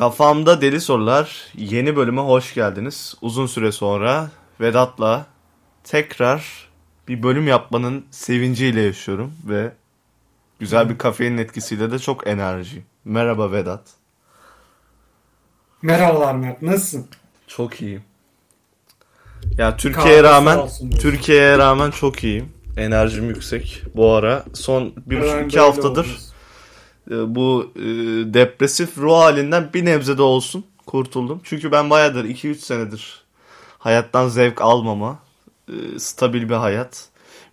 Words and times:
Kafamda 0.00 0.60
Deli 0.60 0.80
Sorular 0.80 1.46
yeni 1.54 1.96
bölüme 1.96 2.20
hoş 2.20 2.54
geldiniz. 2.54 3.14
Uzun 3.20 3.46
süre 3.46 3.72
sonra 3.72 4.30
Vedat'la 4.60 5.26
tekrar 5.84 6.68
bir 7.08 7.22
bölüm 7.22 7.46
yapmanın 7.46 8.04
sevinciyle 8.10 8.80
yaşıyorum 8.80 9.32
ve 9.48 9.72
güzel 10.60 10.88
bir 10.88 10.98
kafeinin 10.98 11.38
etkisiyle 11.38 11.90
de 11.90 11.98
çok 11.98 12.26
enerji. 12.26 12.82
Merhaba 13.04 13.52
Vedat. 13.52 13.82
Merhabalar 15.82 16.34
Mert, 16.34 16.62
nasılsın? 16.62 17.06
Çok 17.46 17.82
iyiyim. 17.82 18.02
Ya 19.58 19.76
Türkiye'ye 19.76 20.22
Kahve 20.22 20.34
rağmen. 20.34 20.68
Türkiye'ye 21.00 21.58
rağmen 21.58 21.90
çok 21.90 22.24
iyiyim. 22.24 22.52
Enerjim 22.76 23.28
yüksek 23.28 23.82
bu 23.94 24.12
ara. 24.12 24.44
Son 24.54 24.92
bir 25.06 25.20
buçuk 25.20 25.44
iki 25.44 25.60
haftadır 25.60 26.29
bu 27.10 27.72
e, 27.76 27.80
depresif 28.34 28.98
ruh 28.98 29.12
halinden 29.16 29.70
bir 29.74 29.84
nebze 29.84 30.18
de 30.18 30.22
olsun 30.22 30.64
kurtuldum. 30.86 31.40
Çünkü 31.44 31.72
ben 31.72 31.90
bayağıdır 31.90 32.24
2-3 32.24 32.54
senedir 32.54 33.24
hayattan 33.78 34.28
zevk 34.28 34.60
almama, 34.62 35.18
e, 35.68 35.98
stabil 35.98 36.48
bir 36.48 36.54
hayat. 36.54 37.08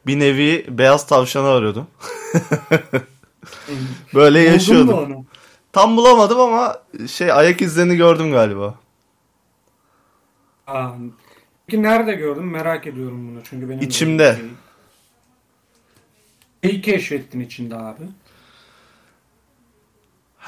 Bir 0.08 0.20
nevi 0.20 0.66
beyaz 0.70 1.08
tavşanı 1.08 1.48
arıyordum. 1.48 1.88
Böyle 4.14 4.40
yaşıyordum. 4.40 5.26
Tam 5.74 5.98
bulamadım 5.98 6.40
ama 6.40 6.78
şey 7.12 7.32
ayak 7.32 7.62
izlerini 7.62 7.96
gördüm 7.98 8.32
galiba. 8.32 8.76
Aa, 10.68 10.90
peki 11.68 11.84
nerede 11.84 12.14
gördün? 12.14 12.46
Merak 12.46 12.88
ediyorum 12.88 13.28
bunu 13.32 13.44
çünkü 13.44 13.70
benim 13.70 13.82
de 13.82 13.86
İçimde. 13.86 14.36
şey- 14.36 14.46
Neyi 16.64 16.82
keşfettin 16.82 17.40
içinde 17.40 17.76
abi? 17.76 18.04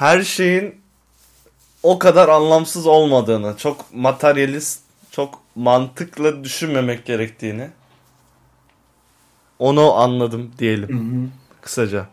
Her 0.00 0.22
şeyin 0.22 0.80
o 1.82 1.98
kadar 1.98 2.28
anlamsız 2.28 2.86
olmadığını, 2.86 3.56
çok 3.56 3.94
materyalist, 3.94 4.80
çok 5.10 5.42
mantıklı 5.54 6.44
düşünmemek 6.44 7.04
gerektiğini 7.04 7.68
onu 9.58 9.94
anladım 9.94 10.52
diyelim 10.58 11.32
kısaca. 11.60 12.06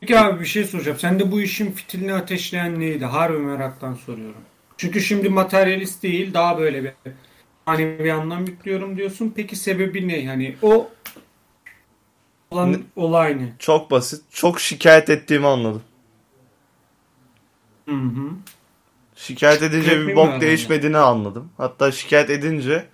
Peki 0.00 0.18
abi 0.18 0.40
bir 0.40 0.46
şey 0.46 0.64
soracağım. 0.64 0.98
Sen 1.00 1.20
de 1.20 1.32
bu 1.32 1.40
işin 1.40 1.72
fitilini 1.72 2.14
ateşleyen 2.14 2.80
neydi? 2.80 3.04
Harbi 3.04 3.38
meraktan 3.38 3.94
soruyorum. 3.94 4.42
Çünkü 4.76 5.00
şimdi 5.00 5.28
materyalist 5.28 6.02
değil, 6.02 6.34
daha 6.34 6.58
böyle 6.58 6.84
bir 6.84 6.92
hani 7.66 7.98
bir 7.98 8.10
anlam 8.10 8.46
yüklüyorum 8.46 8.96
diyorsun. 8.96 9.32
Peki 9.36 9.56
sebebi 9.56 10.08
ne? 10.08 10.26
Hani 10.26 10.56
o 10.62 10.90
olan 12.50 12.82
olay 12.96 13.38
ne? 13.38 13.52
Çok 13.58 13.90
basit. 13.90 14.22
Çok 14.30 14.60
şikayet 14.60 15.10
ettiğimi 15.10 15.46
anladım. 15.46 15.82
Hı 17.88 17.94
hı. 17.94 18.30
Şikayet 19.16 19.62
edince 19.62 20.06
bir 20.06 20.16
bok 20.16 20.40
değişmediğini 20.40 20.98
anladım. 20.98 21.48
Hatta 21.56 21.92
şikayet 21.92 22.30
edince 22.30 22.86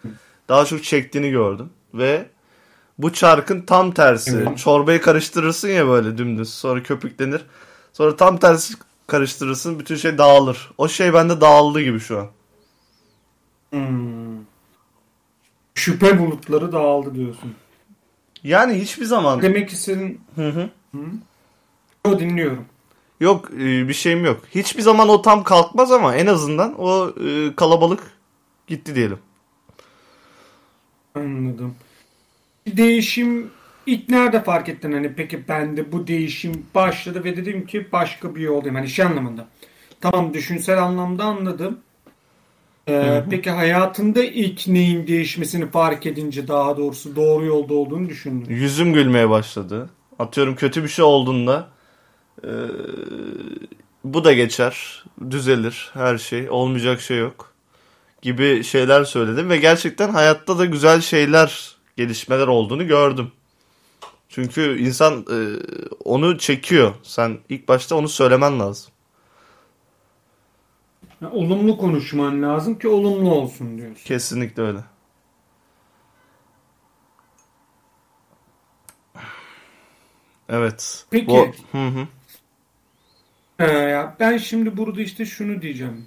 daha 0.48 0.64
çok 0.64 0.84
çektiğini 0.84 1.31
gördüm. 1.31 1.70
Ve 1.94 2.27
bu 2.98 3.12
çarkın 3.12 3.61
tam 3.61 3.92
tersi. 3.92 4.36
Evet. 4.36 4.59
Çorbayı 4.59 5.00
karıştırırsın 5.00 5.69
ya 5.69 5.87
böyle 5.87 6.19
dümdüz. 6.19 6.55
Sonra 6.55 6.83
köpüklenir. 6.83 7.42
Sonra 7.92 8.16
tam 8.16 8.39
tersi 8.39 8.75
karıştırırsın. 9.06 9.78
Bütün 9.78 9.97
şey 9.97 10.19
dağılır. 10.19 10.70
O 10.78 10.89
şey 10.89 11.14
bende 11.14 11.41
dağıldı 11.41 11.81
gibi 11.81 12.00
şu 12.00 12.19
an. 12.19 12.28
Hmm. 13.70 14.44
Şüphe 15.75 16.19
bulutları 16.19 16.72
dağıldı 16.72 17.14
diyorsun. 17.14 17.55
Yani 18.45 18.75
hiçbir 18.81 19.05
zaman 19.05 19.43
Demek 19.43 19.69
ki 19.69 19.77
senin 19.77 20.21
Hı 20.35 20.48
hı. 20.48 20.71
o 22.05 22.19
dinliyorum. 22.21 22.65
yok 23.21 23.51
e, 23.55 23.89
bir 23.89 23.93
şeyim 23.95 24.25
yok. 24.25 24.41
Hiçbir 24.55 24.83
zaman 24.83 25.09
o 25.09 25.23
tam 25.23 25.45
kalkmaz 25.45 25.93
ama 25.93 26.17
en 26.17 26.27
azından 26.27 26.75
o 26.78 27.09
e, 27.25 27.55
kalabalık 27.56 28.03
gitti 28.66 28.94
diyelim. 28.94 29.19
Anladım. 31.15 31.75
Bir 32.66 32.77
değişim 32.77 33.50
ilk 33.87 34.09
nerede 34.09 34.43
fark 34.43 34.69
ettin 34.69 34.93
hani 34.93 35.15
peki 35.15 35.49
bende 35.49 35.93
bu 35.93 36.06
değişim 36.06 36.66
başladı 36.75 37.25
ve 37.25 37.37
dedim 37.37 37.66
ki 37.66 37.87
başka 37.93 38.34
bir 38.34 38.41
yoldayım 38.41 38.75
hani 38.75 38.89
şey 38.89 39.05
anlamında. 39.05 39.47
Tamam 40.00 40.34
düşünsel 40.34 40.83
anlamda 40.83 41.25
anladım. 41.25 41.78
Ee, 42.88 43.25
peki 43.31 43.50
hayatında 43.50 44.25
ilk 44.25 44.69
neyin 44.69 45.06
değişmesini 45.06 45.70
fark 45.70 46.06
edince 46.06 46.48
daha 46.48 46.76
doğrusu 46.76 47.16
doğru 47.16 47.44
yolda 47.44 47.75
olduğunu 47.75 48.09
düşündün. 48.09 48.54
Yüzüm 48.54 48.93
gülmeye 48.93 49.31
başladı. 49.31 49.91
Atıyorum 50.19 50.56
kötü 50.56 50.82
bir 50.82 50.88
şey 50.88 51.04
olduğunda 51.04 51.69
e, 52.44 52.50
bu 54.04 54.25
da 54.25 54.32
geçer, 54.32 55.04
düzelir 55.31 55.91
her 55.94 56.19
şey, 56.19 56.50
olmayacak 56.50 57.00
şey 57.00 57.19
yok 57.19 57.53
gibi 58.22 58.65
şeyler 58.65 59.04
söyledim 59.04 59.50
ve 59.50 59.56
gerçekten 59.56 60.09
hayatta 60.09 60.59
da 60.59 60.65
güzel 60.65 61.00
şeyler, 61.00 61.76
gelişmeler 61.97 62.47
olduğunu 62.47 62.87
gördüm. 62.87 63.32
Çünkü 64.28 64.78
insan 64.78 65.12
e, 65.12 65.38
onu 66.04 66.38
çekiyor. 66.38 66.94
Sen 67.03 67.38
ilk 67.48 67.69
başta 67.69 67.97
onu 67.97 68.09
söylemen 68.09 68.60
lazım. 68.60 68.92
Yani 71.22 71.34
olumlu 71.34 71.77
konuşman 71.77 72.43
lazım 72.43 72.78
ki 72.78 72.88
olumlu 72.88 73.34
olsun 73.34 73.78
diyorsun. 73.78 74.05
Kesinlikle 74.05 74.62
öyle. 74.62 74.78
Evet. 80.49 81.06
Peki. 81.10 81.27
Bu, 81.27 81.53
hı 81.72 81.87
hı. 81.88 82.09
Ee, 83.60 84.06
ben 84.21 84.37
şimdi 84.37 84.77
burada 84.77 85.03
işte 85.03 85.27
şunu 85.27 85.62
diyeceğim. 85.62 86.06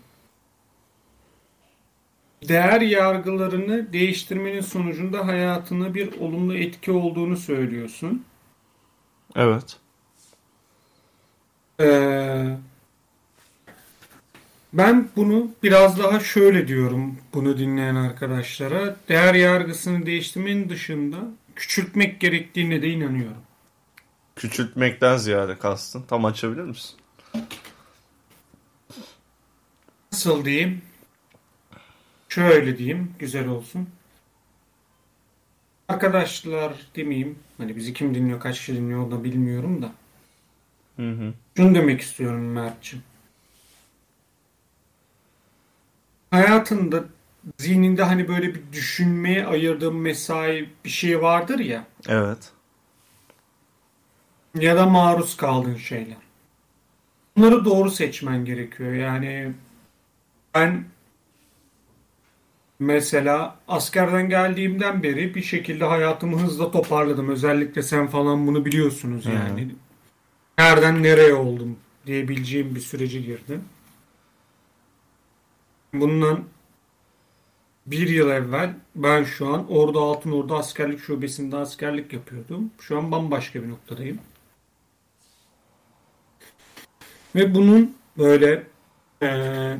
Değer 2.47 2.82
yargılarını 2.82 3.94
değiştirmenin 3.94 4.62
sonucunda 4.62 5.28
hayatına 5.28 5.94
bir 5.94 6.20
olumlu 6.20 6.56
etki 6.56 6.92
olduğunu 6.92 7.38
söylüyorsun. 7.38 8.26
Evet. 9.36 9.78
Ee, 11.82 12.58
ben 14.78 15.09
bunu 15.16 15.52
biraz 15.63 16.00
daha 16.00 16.19
şöyle 16.19 16.68
diyorum 16.68 17.18
bunu 17.34 17.58
dinleyen 17.58 17.96
arkadaşlara. 17.96 18.96
Değer 19.09 19.34
yargısını 19.34 20.06
değiştirmenin 20.06 20.69
dışında 20.69 21.18
küçültmek 21.56 22.19
gerektiğine 22.19 22.81
de 22.81 22.90
inanıyorum. 22.90 23.41
Küçültmekten 24.35 25.18
ziyade 25.18 25.58
kastın. 25.58 26.02
Tam 26.02 26.25
açabilir 26.25 26.64
misin? 26.64 26.96
Nasıl 30.12 30.46
diyeyim? 30.46 30.81
Şöyle 32.30 32.78
diyeyim, 32.78 33.12
güzel 33.19 33.47
olsun. 33.47 33.90
Arkadaşlar 35.88 36.74
demeyeyim, 36.96 37.40
hani 37.58 37.75
bizi 37.75 37.94
kim 37.94 38.16
dinliyor, 38.16 38.40
kaç 38.40 38.59
kişi 38.59 38.75
dinliyor 38.75 39.00
onu 39.00 39.12
da 39.12 39.24
bilmiyorum 39.24 39.81
da. 39.81 39.91
Hı 40.96 41.12
hı. 41.12 41.34
Şunu 41.58 41.75
demek 41.75 42.02
istiyorum 42.02 42.52
Mert'ciğim. 42.52 43.03
Hayatında, 46.35 47.03
zihninde 47.57 48.03
hani 48.03 48.28
böyle 48.28 48.56
bir 48.56 48.62
düşünmeye 48.73 49.46
ayırdığın 49.46 49.96
mesai 49.96 50.69
bir 50.85 50.90
şey 50.90 51.22
vardır 51.22 51.59
ya. 51.59 51.85
Evet. 52.07 52.51
ya 54.56 54.75
da 54.75 54.85
maruz 54.85 55.38
kaldığın 55.38 55.75
şeyler. 55.75 56.18
Bunları 57.38 57.66
doğru 57.66 57.91
seçmen 57.91 58.46
gerekiyor. 58.46 58.94
Yani 58.94 59.51
ben 60.56 60.85
mesela 62.79 63.56
askerden 63.67 64.29
geldiğimden 64.29 65.03
beri 65.03 65.35
bir 65.35 65.41
şekilde 65.41 65.85
hayatımı 65.85 66.38
hızla 66.40 66.72
toparladım. 66.72 67.29
Özellikle 67.29 67.84
sen 67.84 68.07
falan 68.07 68.47
bunu 68.47 68.66
biliyorsunuz 68.66 69.26
yani. 69.26 69.67
Nereden 70.58 71.03
nereye 71.03 71.34
oldum 71.34 71.78
diyebileceğim 72.05 72.76
bir 72.76 72.79
sürece 72.79 73.22
girdim. 73.22 73.64
Bundan 76.02 76.44
bir 77.86 78.09
yıl 78.09 78.30
evvel 78.30 78.74
ben 78.96 79.24
şu 79.24 79.53
an 79.53 79.72
Ordu 79.72 80.00
Altınordu 80.00 80.56
Askerlik 80.56 81.00
Şubesi'nde 81.00 81.58
askerlik 81.58 82.14
yapıyordum. 82.14 82.72
Şu 82.80 82.97
an 82.97 83.12
bambaşka 83.12 83.64
bir 83.64 83.70
noktadayım. 83.70 84.20
Ve 87.36 87.56
bunun 87.56 87.96
böyle 88.18 88.64
eee, 89.22 89.78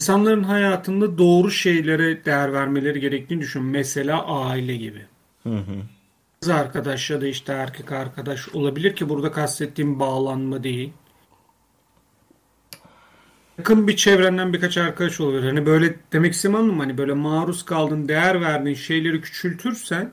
insanların 0.00 0.42
hayatında 0.42 1.18
doğru 1.18 1.50
şeylere 1.50 2.24
değer 2.24 2.52
vermeleri 2.52 3.00
gerektiğini 3.00 3.40
düşünüyorum. 3.40 3.72
Mesela 3.72 4.26
aile 4.26 4.76
gibi. 4.76 5.06
Hı 5.42 5.56
hı. 5.56 5.82
Kız 6.40 6.50
arkadaş 6.50 7.10
ya 7.10 7.20
da 7.20 7.26
işte 7.26 7.52
erkek 7.52 7.92
arkadaş 7.92 8.48
olabilir 8.48 8.96
ki 8.96 9.08
burada 9.08 9.32
kastettiğim 9.32 10.00
bağlanma 10.00 10.64
değil. 10.64 10.92
Yakın 13.58 13.88
bir 13.88 13.96
çevrenden 13.96 14.52
birkaç 14.52 14.78
arkadaş 14.78 15.20
olabilir. 15.20 15.44
Hani 15.44 15.66
böyle 15.66 15.94
demek 16.12 16.32
istemem 16.32 16.70
ama 16.70 16.82
hani 16.82 16.98
böyle 16.98 17.12
maruz 17.14 17.64
kaldığın, 17.64 18.08
değer 18.08 18.40
verdiğin 18.40 18.76
şeyleri 18.76 19.20
küçültürsen 19.20 20.12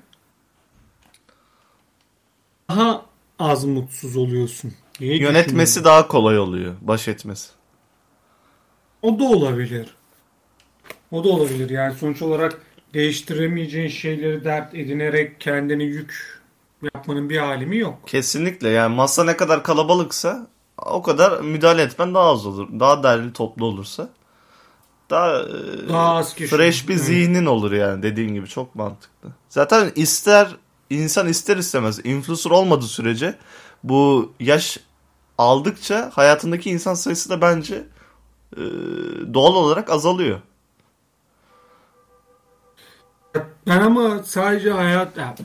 daha 2.69 3.05
az 3.39 3.65
mutsuz 3.65 4.17
oluyorsun 4.17 4.73
diye 4.99 5.17
Yönetmesi 5.17 5.71
düşünüyorum. 5.75 5.97
daha 5.97 6.07
kolay 6.07 6.39
oluyor. 6.39 6.75
Baş 6.81 7.07
etmesi. 7.07 7.49
O 9.01 9.19
da 9.19 9.23
olabilir. 9.23 9.95
O 11.11 11.23
da 11.23 11.29
olabilir. 11.29 11.69
Yani 11.69 11.93
sonuç 11.95 12.21
olarak 12.21 12.61
değiştiremeyeceğin 12.93 13.87
şeyleri 13.87 14.43
dert 14.43 14.75
edinerek 14.75 15.41
kendini 15.41 15.83
yük 15.83 16.41
yapmanın 16.95 17.29
bir 17.29 17.37
alemi 17.37 17.77
yok. 17.77 17.99
Kesinlikle 18.05 18.69
yani 18.69 18.95
masa 18.95 19.23
ne 19.23 19.37
kadar 19.37 19.63
kalabalıksa 19.63 20.47
o 20.85 21.01
kadar 21.01 21.39
müdahale 21.39 21.81
etmen 21.81 22.13
daha 22.13 22.29
az 22.29 22.45
olur. 22.45 22.67
Daha 22.79 23.03
derli 23.03 23.33
toplu 23.33 23.65
olursa 23.65 24.09
daha, 25.09 25.39
e, 25.39 25.89
Daha 25.89 26.15
az 26.15 26.33
kişi. 26.35 26.55
fresh 26.55 26.87
bir 26.87 26.95
zihnin 26.95 27.45
olur 27.45 27.71
yani 27.71 28.03
dediğin 28.03 28.33
gibi 28.33 28.47
çok 28.47 28.75
mantıklı. 28.75 29.29
Zaten 29.49 29.91
ister 29.95 30.47
insan 30.89 31.27
ister 31.27 31.57
istemez 31.57 32.05
influencer 32.05 32.51
olmadığı 32.51 32.85
sürece 32.87 33.37
bu 33.83 34.31
yaş 34.39 34.77
aldıkça 35.37 36.11
hayatındaki 36.13 36.69
insan 36.69 36.93
sayısı 36.93 37.29
da 37.29 37.41
bence 37.41 37.75
e, 38.57 38.61
doğal 39.33 39.55
olarak 39.55 39.89
azalıyor. 39.89 40.39
Ben 43.67 43.81
ama 43.81 44.23
sadece 44.23 44.71
hayat... 44.71 45.17
ya, 45.17 45.35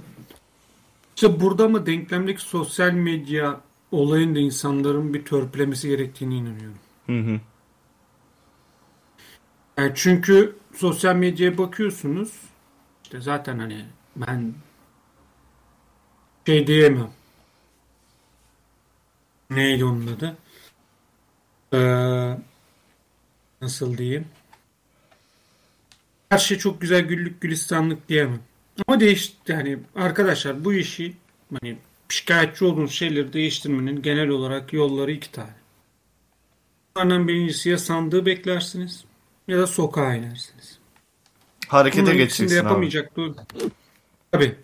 İşte 1.16 1.40
burada 1.40 1.68
mı 1.68 1.86
denklemdeki 1.86 2.42
sosyal 2.42 2.90
medya 2.92 3.60
olayında 3.96 4.38
insanların 4.38 5.14
bir 5.14 5.24
törpülemesi 5.24 5.88
gerektiğine 5.88 6.34
inanıyorum. 6.34 6.78
Hı 7.06 7.18
hı. 7.20 7.40
Yani 9.76 9.92
çünkü 9.94 10.56
sosyal 10.74 11.16
medyaya 11.16 11.58
bakıyorsunuz. 11.58 12.32
işte 13.04 13.20
zaten 13.20 13.58
hani 13.58 13.84
ben 14.16 14.54
şey 16.46 16.66
diyemem. 16.66 17.10
Neydi 19.50 19.84
onun 19.84 20.06
adı? 20.06 20.36
Ee, 21.74 22.38
nasıl 23.62 23.98
diyeyim? 23.98 24.28
Her 26.28 26.38
şey 26.38 26.58
çok 26.58 26.80
güzel 26.80 27.00
güllük 27.00 27.40
gülistanlık 27.40 28.08
diyemem. 28.08 28.40
Ama 28.86 29.00
değiş 29.00 29.32
yani 29.48 29.78
arkadaşlar 29.94 30.64
bu 30.64 30.74
işi 30.74 31.16
hani 31.60 31.78
şikayetçi 32.08 32.64
olduğunuz 32.64 32.92
şeyleri 32.92 33.32
değiştirmenin 33.32 34.02
genel 34.02 34.28
olarak 34.28 34.72
yolları 34.72 35.12
iki 35.12 35.32
tane. 35.32 35.54
Bunlardan 36.96 37.28
birincisi 37.28 37.68
ya 37.70 37.78
sandığı 37.78 38.26
beklersiniz 38.26 39.04
ya 39.48 39.58
da 39.58 39.66
sokağa 39.66 40.14
inersiniz. 40.14 40.78
Harekete 41.68 42.02
Bunların 42.02 42.18
geçeceksin 42.18 42.58
abi. 42.58 42.64
yapamayacak. 42.64 43.16
Doğru. 43.16 43.34
Tabii. 44.32 44.54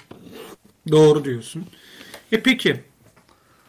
Doğru 0.90 1.24
diyorsun. 1.24 1.66
E 2.32 2.40
peki. 2.42 2.80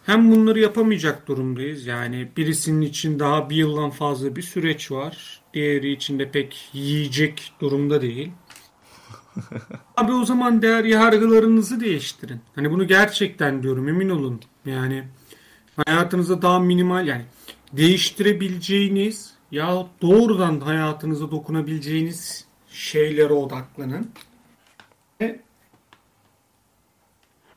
Hem 0.06 0.32
bunları 0.32 0.60
yapamayacak 0.60 1.28
durumdayız. 1.28 1.86
Yani 1.86 2.28
birisinin 2.38 2.82
için 2.82 3.20
daha 3.20 3.50
bir 3.50 3.56
yıldan 3.56 3.90
fazla 3.90 4.36
bir 4.36 4.42
süreç 4.42 4.92
var. 4.92 5.42
Diğeri 5.54 5.92
için 5.92 6.20
de 6.20 6.32
pek 6.32 6.70
yiyecek 6.74 7.52
durumda 7.62 8.02
değil. 8.02 8.32
Abi 9.98 10.14
o 10.14 10.26
zaman 10.26 10.62
değer 10.62 10.84
yargılarınızı 10.84 11.80
değiştirin. 11.80 12.42
Hani 12.56 12.72
bunu 12.72 12.88
gerçekten 12.88 13.64
diyorum 13.64 13.88
emin 13.88 14.10
olun. 14.10 14.42
Yani 14.66 15.04
hayatınızda 15.86 16.42
daha 16.42 16.60
minimal 16.60 17.08
yani 17.08 17.26
değiştirebileceğiniz 17.74 19.34
ya 19.52 19.88
doğrudan 20.02 20.60
hayatınıza 20.60 21.32
dokunabileceğiniz 21.32 22.46
şeylere 22.70 23.34
odaklanın. 23.34 24.12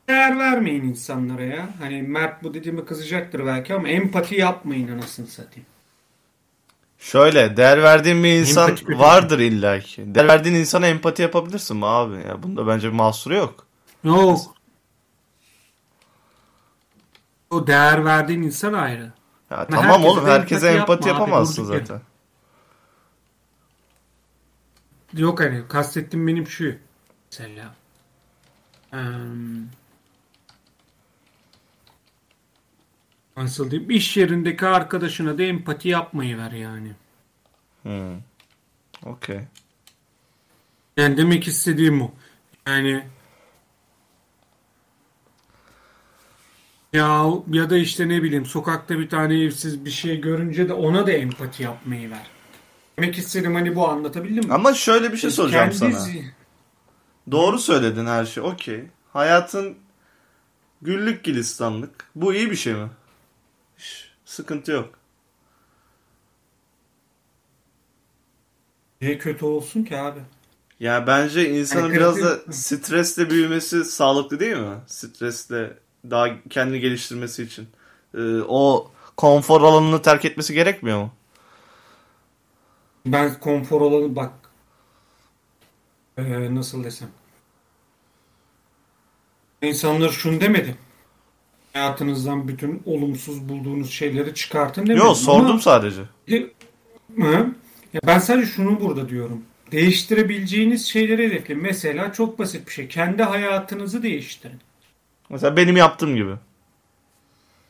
Değer 0.09 0.39
vermeyin 0.39 0.83
insanlara 0.83 1.43
ya. 1.43 1.69
Hani 1.79 2.01
Mert 2.01 2.43
bu 2.43 2.53
dediğime 2.53 2.85
kızacaktır 2.85 3.45
belki 3.45 3.73
ama 3.73 3.87
empati 3.87 4.35
yapmayın 4.35 4.87
anasını 4.87 5.27
satayım. 5.27 5.67
Şöyle 6.99 7.57
değer 7.57 7.83
verdiğin 7.83 8.23
bir 8.23 8.33
insan 8.39 8.69
Empati 8.69 8.99
vardır 8.99 9.39
illaki. 9.39 10.15
Değer 10.15 10.27
verdiğin 10.27 10.55
insana 10.55 10.87
empati 10.87 11.21
yapabilirsin 11.21 11.77
mi 11.77 11.85
abi? 11.85 12.15
Ya 12.27 12.43
bunda 12.43 12.67
bence 12.67 12.87
bir 12.87 12.93
mahsuru 12.93 13.33
yok. 13.35 13.65
Yok. 14.03 14.39
O 17.49 17.67
değer 17.67 18.05
verdiğin 18.05 18.41
insan 18.41 18.73
ayrı. 18.73 19.11
Ya 19.51 19.57
Ama 19.57 19.65
tamam 19.69 19.89
herkese 19.91 20.07
oğlum 20.09 20.25
herkese 20.25 20.67
empati 20.67 20.79
empati 20.81 21.07
yapma 21.09 21.23
abi, 21.23 21.29
yapamazsın 21.29 21.65
yere. 21.73 21.79
zaten. 21.85 22.01
Yok 25.13 25.39
hani 25.39 25.67
kastettiğim 25.67 26.27
benim 26.27 26.47
şu. 26.47 26.75
Mesela. 27.31 27.75
Eee, 28.93 28.99
nasıl 33.37 33.71
diyeyim? 33.71 33.91
İş 33.91 34.17
yerindeki 34.17 34.65
arkadaşına 34.65 35.37
da 35.37 35.43
empati 35.43 35.89
yapmayı 35.89 36.37
ver 36.37 36.51
yani. 36.51 36.91
Hmm. 37.83 38.17
Okey. 39.05 39.39
Yani 40.97 41.17
demek 41.17 41.47
istediğim 41.47 42.01
o. 42.01 42.11
Yani 42.67 43.03
ya 46.93 47.25
ya 47.51 47.69
da 47.69 47.77
işte 47.77 48.09
ne 48.09 48.23
bileyim 48.23 48.45
sokakta 48.45 48.99
bir 48.99 49.09
tane 49.09 49.43
evsiz 49.43 49.85
bir 49.85 49.91
şey 49.91 50.21
görünce 50.21 50.69
de 50.69 50.73
ona 50.73 51.07
da 51.07 51.11
empati 51.11 51.63
yapmayı 51.63 52.11
ver. 52.11 52.27
Demek 52.97 53.17
istedim 53.17 53.55
hani 53.55 53.75
bu 53.75 53.89
anlatabildim 53.89 54.47
mi? 54.47 54.53
Ama 54.53 54.73
şöyle 54.73 55.11
bir 55.11 55.17
şey 55.17 55.29
soracağım 55.29 55.69
Kendi 55.69 55.95
sana. 55.95 56.13
Doğru 57.31 57.59
söyledin 57.59 58.05
her 58.05 58.25
şey. 58.25 58.43
Okey. 58.43 58.83
Hayatın 59.13 59.77
güllük 60.81 61.23
gülistanlık. 61.23 62.09
Bu 62.15 62.33
iyi 62.33 62.51
bir 62.51 62.55
şey 62.55 62.73
mi? 62.73 62.87
Sıkıntı 64.25 64.71
yok. 64.71 64.99
Niye 69.01 69.17
kötü 69.17 69.45
olsun 69.45 69.83
ki 69.83 69.97
abi? 69.97 70.19
Ya 70.79 71.07
bence 71.07 71.49
insanın 71.49 71.83
Hani 71.83 71.93
biraz 71.93 72.21
da 72.21 72.39
stresle 72.53 73.29
büyümesi 73.29 73.85
sağlıklı 73.85 74.39
değil 74.39 74.57
mi? 74.57 74.75
Stresle 74.87 75.77
daha 76.09 76.27
kendini 76.49 76.79
geliştirmesi 76.79 77.43
için. 77.43 77.67
Ee, 78.17 78.41
o 78.47 78.91
konfor 79.17 79.61
alanını 79.61 80.01
terk 80.01 80.25
etmesi 80.25 80.53
gerekmiyor 80.53 80.97
mu? 81.01 81.11
Ben 83.05 83.39
konfor 83.39 83.81
alanı 83.81 84.15
bak 84.15 84.33
Ee, 86.17 86.55
nasıl 86.55 86.83
desem. 86.83 87.09
İnsanlar 89.61 90.09
şunu 90.09 90.41
demedi. 90.41 90.75
Hayatınızdan 91.77 92.47
bütün 92.47 92.81
olumsuz 92.85 93.49
bulduğunuz 93.49 93.91
şeyleri 93.91 94.33
çıkartın 94.33 94.85
demedim. 94.85 95.05
Yok 95.05 95.17
sordum 95.17 95.45
Ama- 95.45 95.59
sadece. 95.59 96.01
Hı? 97.17 97.47
Ya 97.93 98.01
ben 98.07 98.19
sadece 98.19 98.47
şunu 98.47 98.79
burada 98.81 99.09
diyorum. 99.09 99.43
Değiştirebileceğiniz 99.71 100.85
şeyleri 100.85 101.27
hedefleyin. 101.27 101.61
Mesela 101.61 102.13
çok 102.13 102.39
basit 102.39 102.67
bir 102.67 102.71
şey. 102.71 102.87
Kendi 102.87 103.23
hayatınızı 103.23 104.03
değiştirin. 104.03 104.59
Mesela 105.29 105.57
benim 105.57 105.77
yaptığım 105.77 106.15
gibi. 106.15 106.31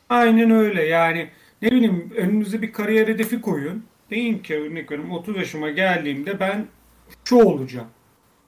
Aynen 0.09 0.51
öyle. 0.51 0.83
Yani 0.83 1.29
ne 1.61 1.71
bileyim 1.71 2.13
önünüze 2.17 2.61
bir 2.61 2.71
kariyer 2.73 3.07
hedefi 3.07 3.41
koyun. 3.41 3.85
Deyin 4.09 4.39
ki 4.39 4.55
örnek 4.55 4.91
veriyorum 4.91 5.13
30 5.13 5.37
yaşıma 5.37 5.69
geldiğimde 5.69 6.39
ben 6.39 6.67
şu 7.23 7.35
olacağım. 7.35 7.87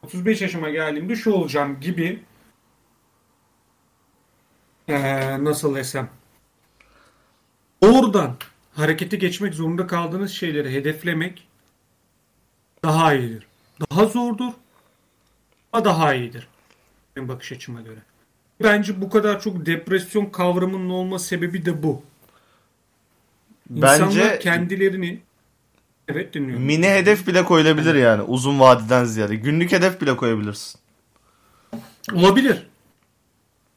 35 0.03 0.41
yaşıma 0.41 0.69
geldiğimde 0.69 1.15
şu 1.15 1.31
olacağım 1.31 1.77
gibi 1.81 2.19
Ee, 4.89 5.43
nasıl 5.43 5.75
desem 5.75 6.09
oradan 7.81 8.35
harekete 8.73 9.17
geçmek 9.17 9.53
zorunda 9.53 9.87
kaldığınız 9.87 10.31
şeyleri 10.31 10.73
hedeflemek 10.73 11.47
daha 12.83 13.13
iyidir. 13.13 13.47
Daha 13.91 14.05
zordur 14.05 14.51
ama 15.73 15.85
daha 15.85 16.13
iyidir. 16.13 16.47
Benim 17.15 17.27
bakış 17.27 17.51
açıma 17.51 17.81
göre. 17.81 17.99
Bence 18.63 19.01
bu 19.01 19.09
kadar 19.09 19.41
çok 19.41 19.65
depresyon 19.65 20.25
kavramının 20.25 20.89
olma 20.89 21.19
sebebi 21.19 21.65
de 21.65 21.83
bu. 21.83 22.03
İnsanlar 23.75 23.99
Bence 24.07 24.39
kendilerini 24.39 25.19
evet 26.07 26.33
dinliyorum. 26.33 26.63
mini 26.65 26.87
hedef 26.87 27.27
bile 27.27 27.43
koyulabilir 27.45 27.95
yani 27.95 28.21
uzun 28.21 28.59
vadeden 28.59 29.05
ziyade. 29.05 29.35
Günlük 29.35 29.71
hedef 29.71 30.01
bile 30.01 30.15
koyabilirsin. 30.17 30.79
Olabilir. 32.13 32.67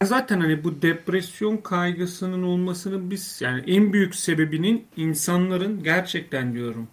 Zaten 0.04 0.40
hani 0.40 0.64
bu 0.64 0.82
depresyon 0.82 1.56
kaygısının 1.56 2.42
olmasının 2.42 3.10
biz 3.10 3.38
yani 3.40 3.62
en 3.66 3.92
büyük 3.92 4.14
sebebinin 4.14 4.86
insanların 4.96 5.82
gerçekten 5.82 6.54
diyorum 6.54 6.88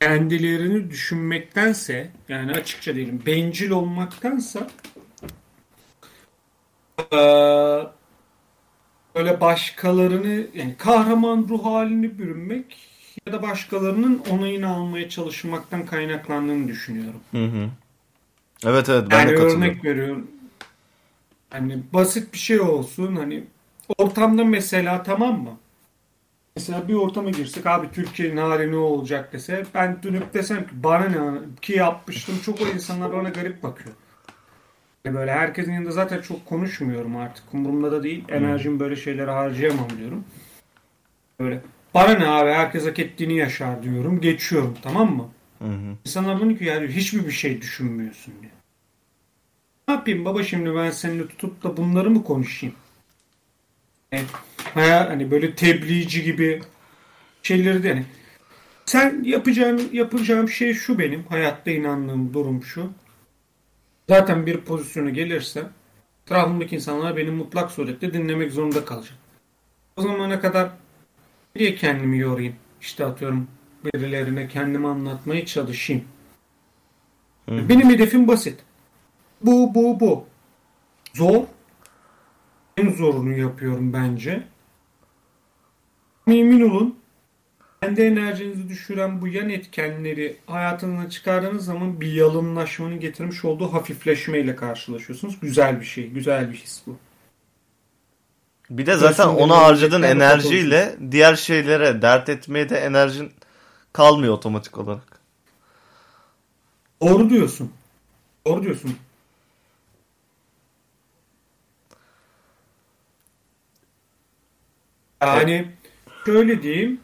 kendilerini 0.00 0.90
düşünmektense 0.90 2.10
yani 2.28 2.52
açıkça 2.52 2.94
diyelim 2.94 3.22
bencil 3.26 3.70
olmaktansa 3.70 4.68
böyle 9.14 9.40
başkalarını 9.40 10.46
yani 10.54 10.74
kahraman 10.78 11.46
ruh 11.48 11.64
halini 11.64 12.18
bürünmek 12.18 12.88
ya 13.26 13.32
da 13.32 13.42
başkalarının 13.42 14.22
onayını 14.30 14.68
almaya 14.68 15.08
çalışmaktan 15.08 15.86
kaynaklandığını 15.86 16.68
düşünüyorum. 16.68 17.20
Hı 17.30 17.44
hı. 17.44 17.68
Evet 18.66 18.88
evet 18.88 19.06
ben 19.10 19.18
Yani 19.18 19.30
de 19.30 19.34
katılıyorum. 19.34 19.62
örnek 19.62 19.84
veriyorum. 19.84 20.30
Hani 21.52 21.82
basit 21.92 22.32
bir 22.32 22.38
şey 22.38 22.60
olsun 22.60 23.16
hani 23.16 23.44
ortamda 23.98 24.44
mesela 24.44 25.02
tamam 25.02 25.42
mı? 25.42 25.58
Mesela 26.56 26.88
bir 26.88 26.94
ortama 26.94 27.30
girsek 27.30 27.66
abi 27.66 27.90
Türkiye'nin 27.92 28.36
hali 28.36 28.72
ne 28.72 28.76
olacak 28.76 29.32
dese 29.32 29.64
ben 29.74 30.02
dönüp 30.02 30.34
desem 30.34 30.66
ki 30.66 30.82
bana 30.82 31.04
ne 31.04 31.38
ki 31.62 31.72
yapmıştım 31.72 32.34
çok 32.44 32.60
o 32.60 32.64
insanlar 32.66 33.12
bana 33.12 33.28
garip 33.28 33.62
bakıyor. 33.62 33.94
Yani 35.04 35.16
böyle 35.16 35.32
herkesin 35.32 35.72
yanında 35.72 35.90
zaten 35.90 36.20
çok 36.20 36.46
konuşmuyorum 36.46 37.16
artık. 37.16 37.54
Umurumda 37.54 37.92
da 37.92 38.02
değil. 38.02 38.24
Enerjimi 38.28 38.80
böyle 38.80 38.96
şeylere 38.96 39.30
harcayamam 39.30 39.88
diyorum. 39.98 40.24
Böyle 41.40 41.60
bana 41.94 42.14
ne 42.14 42.26
abi 42.26 42.50
herkes 42.50 42.86
hak 42.86 42.98
ettiğini 42.98 43.36
yaşar 43.36 43.82
diyorum. 43.82 44.20
Geçiyorum 44.20 44.76
tamam 44.82 45.16
mı? 45.16 45.28
Hı 45.58 45.68
hı. 45.68 45.96
İnsanlar 46.04 46.40
bunu 46.40 46.58
ki 46.58 46.64
yani 46.64 46.88
hiçbir 46.88 47.26
bir 47.26 47.32
şey 47.32 47.60
düşünmüyorsun 47.60 48.34
diye. 48.40 48.52
Ne 49.92 49.96
yapayım 49.96 50.24
baba 50.24 50.42
şimdi 50.42 50.74
ben 50.74 50.90
seninle 50.90 51.28
tutup 51.28 51.62
da 51.62 51.76
bunları 51.76 52.10
mı 52.10 52.24
konuşayım? 52.24 52.74
Yani, 54.12 54.24
haya- 54.74 55.08
hani 55.10 55.30
böyle 55.30 55.54
tebliğci 55.54 56.22
gibi 56.22 56.62
şeyleri 57.42 57.82
de 57.82 57.88
hani 57.88 58.04
sen 58.86 59.22
yapacağın 59.24 59.90
yapacağım 59.92 60.48
şey 60.48 60.74
şu 60.74 60.98
benim 60.98 61.24
hayatta 61.28 61.70
inandığım 61.70 62.34
durum 62.34 62.62
şu. 62.64 62.90
Zaten 64.08 64.46
bir 64.46 64.56
pozisyona 64.60 65.10
gelirse 65.10 65.62
etrafımdaki 66.26 66.74
insanlar 66.76 67.16
beni 67.16 67.30
mutlak 67.30 67.70
surette 67.70 68.12
dinlemek 68.14 68.52
zorunda 68.52 68.84
kalacak. 68.84 69.18
O 69.96 70.02
zamana 70.02 70.40
kadar 70.40 70.70
niye 71.56 71.74
kendimi 71.74 72.18
yorayım? 72.18 72.54
İşte 72.80 73.04
atıyorum 73.04 73.48
birilerine 73.84 74.48
kendimi 74.48 74.88
anlatmaya 74.88 75.46
çalışayım. 75.46 76.04
Hı. 77.48 77.68
Benim 77.68 77.90
hedefim 77.90 78.28
basit. 78.28 78.60
Bu, 79.42 79.74
bu, 79.74 80.00
bu. 80.00 80.26
Zor. 81.14 81.44
En 82.76 82.90
zorunu 82.90 83.38
yapıyorum 83.38 83.92
bence. 83.92 84.42
Emin 86.26 86.70
olun 86.70 87.02
kendi 87.82 88.02
enerjinizi 88.02 88.68
düşüren 88.68 89.20
bu 89.20 89.28
yan 89.28 89.50
etkenleri 89.50 90.36
hayatınıza 90.46 91.10
çıkardığınız 91.10 91.64
zaman 91.64 92.00
bir 92.00 92.12
yalınlaşmanın 92.12 93.00
getirmiş 93.00 93.44
olduğu 93.44 93.72
hafifleşmeyle 93.72 94.56
karşılaşıyorsunuz. 94.56 95.40
Güzel 95.40 95.80
bir 95.80 95.84
şey, 95.84 96.08
güzel 96.08 96.52
bir 96.52 96.56
his 96.56 96.82
bu. 96.86 96.96
Bir 98.70 98.86
de 98.86 98.96
zaten 98.96 99.24
Aslında 99.24 99.44
ona 99.44 99.56
harcadığın 99.56 100.02
enerjiyle 100.02 100.96
diğer 101.10 101.36
şeylere 101.36 102.02
dert 102.02 102.28
etmeye 102.28 102.68
de 102.68 102.76
enerjin 102.78 103.32
kalmıyor 103.92 104.34
otomatik 104.34 104.78
olarak. 104.78 105.20
Doğru 107.02 107.30
diyorsun. 107.30 107.72
Doğru 108.46 108.62
diyorsun. 108.62 108.96
Yani 115.22 115.66
şöyle 116.26 116.62
diyeyim. 116.62 117.00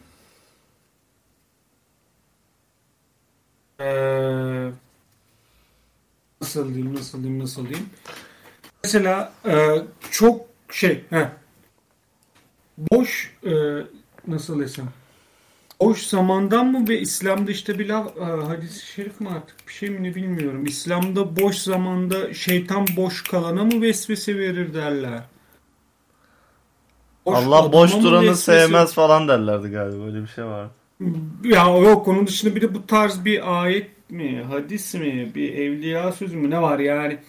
Ee, 3.79 4.69
nasıl 6.41 6.73
diyeyim, 6.73 6.95
nasıl 6.95 7.23
diyeyim, 7.23 7.43
nasıl 7.43 7.67
diyeyim. 7.69 7.89
Mesela 8.83 9.33
e, 9.45 9.81
çok 10.11 10.41
şey, 10.71 11.03
heh, 11.09 11.29
boş 12.77 13.35
e, 13.45 13.51
nasıl 14.27 14.59
desem, 14.59 14.89
boş 15.81 16.03
zamandan 16.03 16.67
mı 16.67 16.87
ve 16.87 16.99
İslam'da 16.99 17.51
işte 17.51 17.79
bir 17.79 17.89
laf, 17.89 18.17
e, 18.17 18.21
hadis-i 18.21 18.85
şerif 18.85 19.21
mi 19.21 19.29
artık 19.29 19.67
bir 19.67 19.73
şey 19.73 19.89
mi 19.89 20.03
ne 20.03 20.15
bilmiyorum. 20.15 20.65
İslam'da 20.65 21.35
boş 21.35 21.55
zamanda 21.57 22.33
şeytan 22.33 22.85
boş 22.97 23.23
kalana 23.23 23.63
mı 23.63 23.81
vesvese 23.81 24.37
verir 24.37 24.73
derler. 24.73 25.23
Boş 27.31 27.37
Allah 27.37 27.73
boş 27.73 27.93
duranı 27.93 28.35
sevmez 28.35 28.93
falan 28.93 29.27
derlerdi 29.27 29.69
galiba. 29.69 30.03
Öyle 30.03 30.21
bir 30.21 30.27
şey 30.27 30.45
var. 30.45 30.67
Ya 31.43 31.63
yok 31.63 32.07
onun 32.07 32.27
dışında 32.27 32.55
bir 32.55 32.61
de 32.61 32.75
bu 32.75 32.87
tarz 32.87 33.25
bir 33.25 33.61
ayet 33.63 34.09
mi, 34.09 34.43
hadis 34.49 34.93
mi, 34.93 35.31
bir 35.35 35.53
evliya 35.53 36.11
sözü 36.11 36.37
mü 36.37 36.49
ne 36.49 36.61
var 36.61 36.79
yani. 36.79 37.19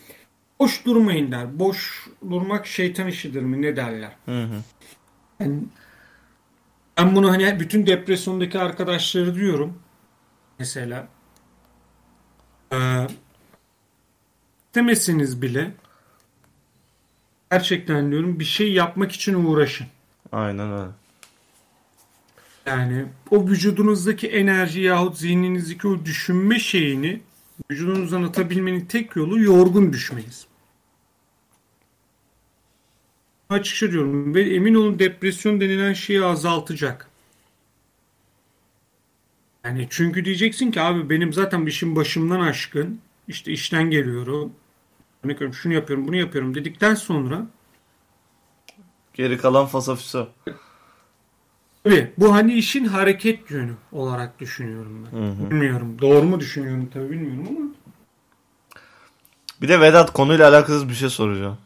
Boş 0.58 0.86
durmayın 0.86 1.32
der. 1.32 1.58
Boş 1.58 2.08
durmak 2.30 2.66
şeytan 2.66 3.06
işidir 3.06 3.42
mi 3.42 3.62
ne 3.62 3.76
derler. 3.76 4.12
Hı 4.24 4.42
hı. 4.42 4.62
Yani 5.40 5.60
ben 6.98 7.16
bunu 7.16 7.30
hani 7.30 7.60
bütün 7.60 7.86
depresyondaki 7.86 8.58
arkadaşları 8.58 9.34
diyorum. 9.34 9.78
Mesela 10.58 11.08
ee, 12.72 13.06
demeseniz 14.74 15.42
bile 15.42 15.70
gerçekten 17.50 18.10
diyorum 18.10 18.40
bir 18.40 18.44
şey 18.44 18.72
yapmak 18.72 19.12
için 19.12 19.34
uğraşın. 19.34 19.86
Aynen 20.32 20.72
öyle. 20.72 20.90
Yani 22.66 23.04
o 23.30 23.48
vücudunuzdaki 23.48 24.28
enerji 24.28 24.80
yahut 24.80 25.18
zihninizdeki 25.18 25.88
o 25.88 26.04
düşünme 26.04 26.58
şeyini 26.58 27.20
vücudunuzdan 27.70 28.22
atabilmenin 28.22 28.84
tek 28.84 29.16
yolu 29.16 29.40
yorgun 29.40 29.92
düşmeniz. 29.92 30.46
Açıkça 33.48 33.90
diyorum 33.90 34.34
ve 34.34 34.54
emin 34.54 34.74
olun 34.74 34.98
depresyon 34.98 35.60
denilen 35.60 35.92
şeyi 35.92 36.24
azaltacak. 36.24 37.10
Yani 39.64 39.86
çünkü 39.90 40.24
diyeceksin 40.24 40.70
ki 40.70 40.80
abi 40.80 41.10
benim 41.10 41.32
zaten 41.32 41.66
işim 41.66 41.96
başımdan 41.96 42.40
aşkın. 42.40 43.00
İşte 43.28 43.52
işten 43.52 43.90
geliyorum. 43.90 44.52
Örnek 45.24 45.36
veriyorum 45.36 45.54
şunu 45.54 45.72
yapıyorum 45.72 46.06
bunu 46.06 46.16
yapıyorum 46.16 46.54
dedikten 46.54 46.94
sonra 46.94 47.46
Geri 49.14 49.38
kalan 49.38 49.66
fasafiso. 49.66 50.28
Tabii 51.84 52.12
bu 52.18 52.34
hani 52.34 52.54
işin 52.54 52.84
hareket 52.84 53.50
yönü 53.50 53.72
olarak 53.92 54.40
düşünüyorum 54.40 55.06
ben. 55.06 55.18
Hı 55.18 55.30
hı. 55.30 55.50
Bilmiyorum. 55.50 55.96
Doğru 56.00 56.22
mu 56.22 56.40
düşünüyorum 56.40 56.90
tabii 56.92 57.10
bilmiyorum 57.10 57.46
ama. 57.48 57.70
Bir 59.62 59.68
de 59.68 59.80
Vedat 59.80 60.12
konuyla 60.12 60.48
alakasız 60.48 60.88
bir 60.88 60.94
şey 60.94 61.08
soracağım. 61.08 61.58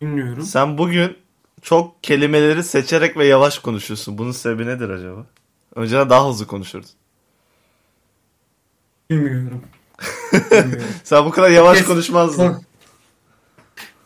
Bilmiyorum. 0.00 0.42
Sen 0.42 0.78
bugün 0.78 1.16
çok 1.62 2.04
kelimeleri 2.04 2.64
seçerek 2.64 3.16
ve 3.16 3.26
yavaş 3.26 3.58
konuşuyorsun. 3.58 4.18
Bunun 4.18 4.32
sebebi 4.32 4.66
nedir 4.66 4.88
acaba? 4.88 5.26
Önceden 5.74 6.10
daha 6.10 6.28
hızlı 6.28 6.46
konuşurdun. 6.46 6.90
Bilmiyorum. 9.10 9.62
Sen 11.04 11.24
bu 11.24 11.30
kadar 11.30 11.50
yavaş 11.50 11.78
Kes- 11.78 11.86
konuşmazdın. 11.86 12.62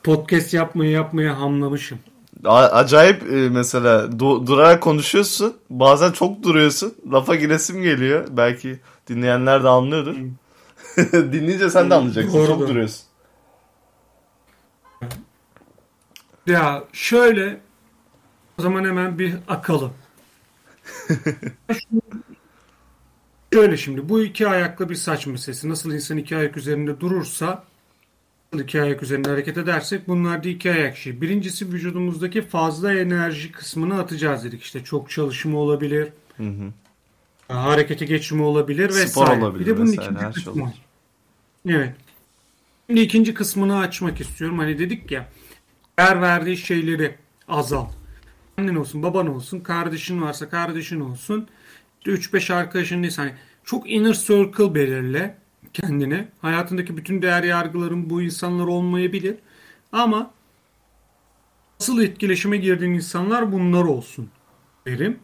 Podcast 0.02 0.54
yapmaya 0.54 0.90
yapmaya 0.90 1.40
hamlamışım. 1.40 1.98
A- 2.44 2.56
acayip 2.68 3.22
e, 3.22 3.34
mesela 3.48 4.04
du- 4.04 4.46
durarak 4.46 4.82
konuşuyorsun. 4.82 5.56
Bazen 5.70 6.12
çok 6.12 6.42
duruyorsun. 6.42 6.94
Lafa 7.12 7.34
giresim 7.34 7.82
geliyor. 7.82 8.26
Belki 8.30 8.80
dinleyenler 9.08 9.64
de 9.64 9.68
anlıyordur. 9.68 10.16
Dinleyince 11.12 11.70
sen 11.70 11.90
de 11.90 11.94
anlayacaksın. 11.94 12.38
Doğru, 12.38 12.46
çok 12.46 12.60
duruyorsun. 12.68 13.00
Ya 16.46 16.84
şöyle 16.92 17.60
o 18.58 18.62
zaman 18.62 18.84
hemen 18.84 19.18
bir 19.18 19.34
akalım. 19.48 19.92
Şu- 21.72 22.07
şöyle 23.52 23.76
şimdi 23.76 24.08
bu 24.08 24.22
iki 24.22 24.48
ayaklı 24.48 24.88
bir 24.88 24.94
saç 24.94 25.26
meselesi. 25.26 25.68
Nasıl 25.68 25.92
insan 25.94 26.16
iki 26.16 26.36
ayak 26.36 26.56
üzerinde 26.56 27.00
durursa 27.00 27.64
iki 28.52 28.82
ayak 28.82 29.02
üzerinde 29.02 29.30
hareket 29.30 29.58
edersek 29.58 30.08
bunlar 30.08 30.44
da 30.44 30.48
iki 30.48 30.72
ayak 30.72 30.96
şey. 30.96 31.20
Birincisi 31.20 31.72
vücudumuzdaki 31.72 32.42
fazla 32.42 32.94
enerji 32.94 33.52
kısmını 33.52 34.00
atacağız 34.00 34.44
dedik. 34.44 34.62
İşte 34.62 34.84
çok 34.84 35.10
çalışma 35.10 35.58
olabilir. 35.58 36.08
Hı 36.36 36.42
hı. 36.42 36.72
harekete 37.54 38.04
geçme 38.04 38.42
olabilir 38.42 38.90
Spor 38.90 39.00
vesaire. 39.00 39.44
olabilir 39.44 39.66
bir 39.66 39.70
de 39.70 39.76
bunun 39.76 39.92
vesaire, 39.92 40.10
ikinci 40.10 40.24
her 40.24 40.32
şey. 40.32 40.52
Evet. 41.68 41.94
Şimdi 42.86 43.00
ikinci 43.00 43.34
kısmını 43.34 43.78
açmak 43.78 44.20
istiyorum. 44.20 44.58
Hani 44.58 44.78
dedik 44.78 45.10
ya 45.10 45.28
değer 45.98 46.22
verdiği 46.22 46.56
şeyleri 46.56 47.14
azalt. 47.48 47.90
Annen 48.58 48.74
olsun, 48.74 49.02
baban 49.02 49.26
olsun, 49.26 49.60
kardeşin 49.60 50.22
varsa 50.22 50.48
kardeşin 50.48 51.00
olsun. 51.00 51.48
İşte 52.08 52.38
3-5 52.38 52.54
arkadaşın 52.54 53.02
değilse 53.02 53.22
hani 53.22 53.32
çok 53.64 53.90
inner 53.90 54.14
circle 54.14 54.74
belirle 54.74 55.38
kendine. 55.72 56.28
Hayatındaki 56.42 56.96
bütün 56.96 57.22
değer 57.22 57.42
yargıların 57.42 58.10
bu 58.10 58.22
insanlar 58.22 58.66
olmayabilir. 58.66 59.36
Ama 59.92 60.30
asıl 61.80 62.02
etkileşime 62.02 62.56
girdiğin 62.56 62.92
insanlar 62.92 63.52
bunlar 63.52 63.84
olsun 63.84 64.30
derim. 64.86 65.18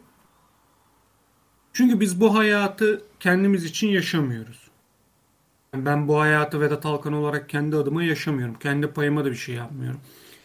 Çünkü 1.73 1.99
biz 1.99 2.21
bu 2.21 2.35
hayatı 2.35 3.01
kendimiz 3.19 3.65
için 3.65 3.87
yaşamıyoruz. 3.87 4.67
Ben 5.75 6.07
bu 6.07 6.19
hayatı 6.19 6.61
Vedat 6.61 6.85
Alkan 6.85 7.13
olarak 7.13 7.49
kendi 7.49 7.75
adıma 7.75 8.03
yaşamıyorum. 8.03 8.55
Kendi 8.59 8.87
payıma 8.87 9.25
da 9.25 9.31
bir 9.31 9.35
şey 9.35 9.55
yapmıyorum. 9.55 9.99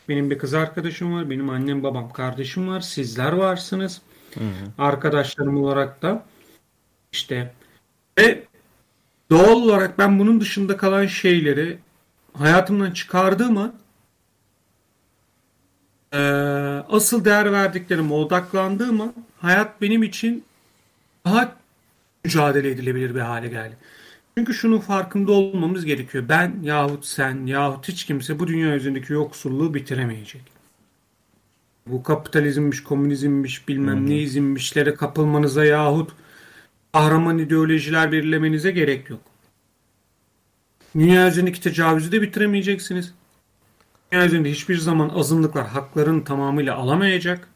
Benim 0.08 0.30
bir 0.30 0.38
kız 0.38 0.54
arkadaşım 0.54 1.14
var. 1.14 1.30
Benim 1.30 1.50
annem, 1.50 1.82
babam, 1.82 2.12
kardeşim 2.12 2.68
var. 2.68 2.80
Sizler 2.80 3.32
varsınız. 3.32 4.02
Arkadaşlarım 4.78 5.56
olarak 5.64 6.02
da. 6.02 6.24
işte 7.12 7.54
ve 8.18 8.44
doğal 9.30 9.62
olarak 9.62 9.98
ben 9.98 10.18
bunun 10.18 10.40
dışında 10.40 10.76
kalan 10.76 11.06
şeyleri 11.06 11.78
hayatımdan 12.34 12.90
çıkardığım 12.90 13.58
an 13.58 13.74
Ee, 16.14 16.18
asıl 16.88 17.24
değer 17.24 17.52
verdiklerime 17.52 18.14
odaklandığım 18.14 19.12
hayat 19.38 19.80
benim 19.82 20.02
için 20.02 20.44
daha 21.26 21.56
mücadele 22.24 22.70
edilebilir 22.70 23.14
bir 23.14 23.20
hale 23.20 23.48
geldi. 23.48 23.76
Çünkü 24.38 24.54
şunun 24.54 24.78
farkında 24.78 25.32
olmamız 25.32 25.84
gerekiyor. 25.84 26.24
Ben 26.28 26.56
yahut 26.62 27.06
sen 27.06 27.46
yahut 27.46 27.88
hiç 27.88 28.04
kimse 28.04 28.38
bu 28.38 28.46
dünya 28.46 28.74
üzerindeki 28.76 29.12
yoksulluğu 29.12 29.74
bitiremeyecek. 29.74 30.42
Bu 31.86 32.02
kapitalizmmiş, 32.02 32.82
komünizmmiş, 32.82 33.68
bilmem 33.68 34.10
neizmmişlere 34.10 34.94
kapılmanıza 34.94 35.64
yahut 35.64 36.12
kahraman 36.92 37.38
ideolojiler 37.38 38.12
belirlemenize 38.12 38.70
gerek 38.70 39.10
yok. 39.10 39.20
Dünya 40.94 41.28
üzerindeki 41.28 41.60
tecavüzü 41.60 42.12
de 42.12 42.22
bitiremeyeceksiniz. 42.22 43.14
Dünya 44.12 44.26
üzerinde 44.26 44.50
hiçbir 44.50 44.76
zaman 44.76 45.08
azınlıklar 45.08 45.66
haklarını 45.66 46.24
tamamıyla 46.24 46.76
alamayacak. 46.76 47.48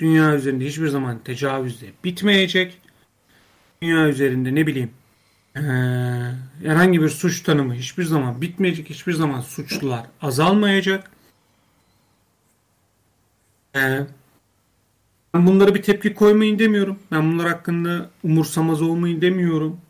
Dünya 0.00 0.34
üzerinde 0.34 0.64
hiçbir 0.64 0.88
zaman 0.88 1.18
tecavüz 1.18 1.82
de 1.82 1.86
bitmeyecek. 2.04 2.78
Dünya 3.82 4.08
üzerinde 4.08 4.54
ne 4.54 4.66
bileyim 4.66 4.90
ee, 5.56 5.60
herhangi 6.64 7.02
bir 7.02 7.08
suç 7.08 7.42
tanımı 7.42 7.74
hiçbir 7.74 8.04
zaman 8.04 8.40
bitmeyecek. 8.40 8.90
Hiçbir 8.90 9.12
zaman 9.12 9.40
suçlular 9.40 10.06
azalmayacak. 10.22 11.10
Ee, 13.76 14.06
ben 15.34 15.46
bunlara 15.46 15.74
bir 15.74 15.82
tepki 15.82 16.14
koymayın 16.14 16.58
demiyorum. 16.58 16.98
Ben 17.12 17.32
bunlar 17.32 17.48
hakkında 17.48 18.10
umursamaz 18.22 18.82
olmayın 18.82 19.20
demiyorum. 19.20 19.80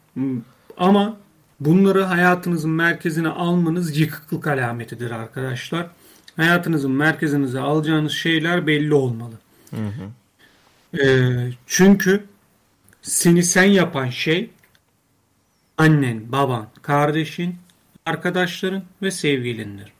Ama 0.76 1.16
bunları 1.60 2.02
hayatınızın 2.02 2.70
merkezine 2.70 3.28
almanız 3.28 3.98
yıkıklık 3.98 4.46
alametidir 4.46 5.10
arkadaşlar. 5.10 5.86
Hayatınızın 6.36 6.90
merkezinize 6.90 7.60
alacağınız 7.60 8.12
şeyler 8.12 8.66
belli 8.66 8.94
olmalı. 8.94 9.34
Hı 9.70 9.76
hı. 9.76 10.10
Ee, 11.02 11.52
çünkü 11.66 12.24
seni 13.02 13.42
sen 13.42 13.64
yapan 13.64 14.10
şey 14.10 14.50
annen, 15.78 16.32
baban, 16.32 16.68
kardeşin, 16.82 17.56
arkadaşların 18.06 18.82
ve 19.02 19.10
sevgilindir. 19.10 19.92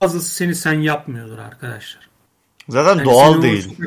Bazısı 0.00 0.34
seni 0.34 0.54
sen 0.54 0.80
yapmıyordur 0.80 1.38
arkadaşlar. 1.38 2.09
Zaten 2.70 2.96
yani 2.96 3.04
doğal 3.04 3.42
değil. 3.42 3.76
O... 3.80 3.84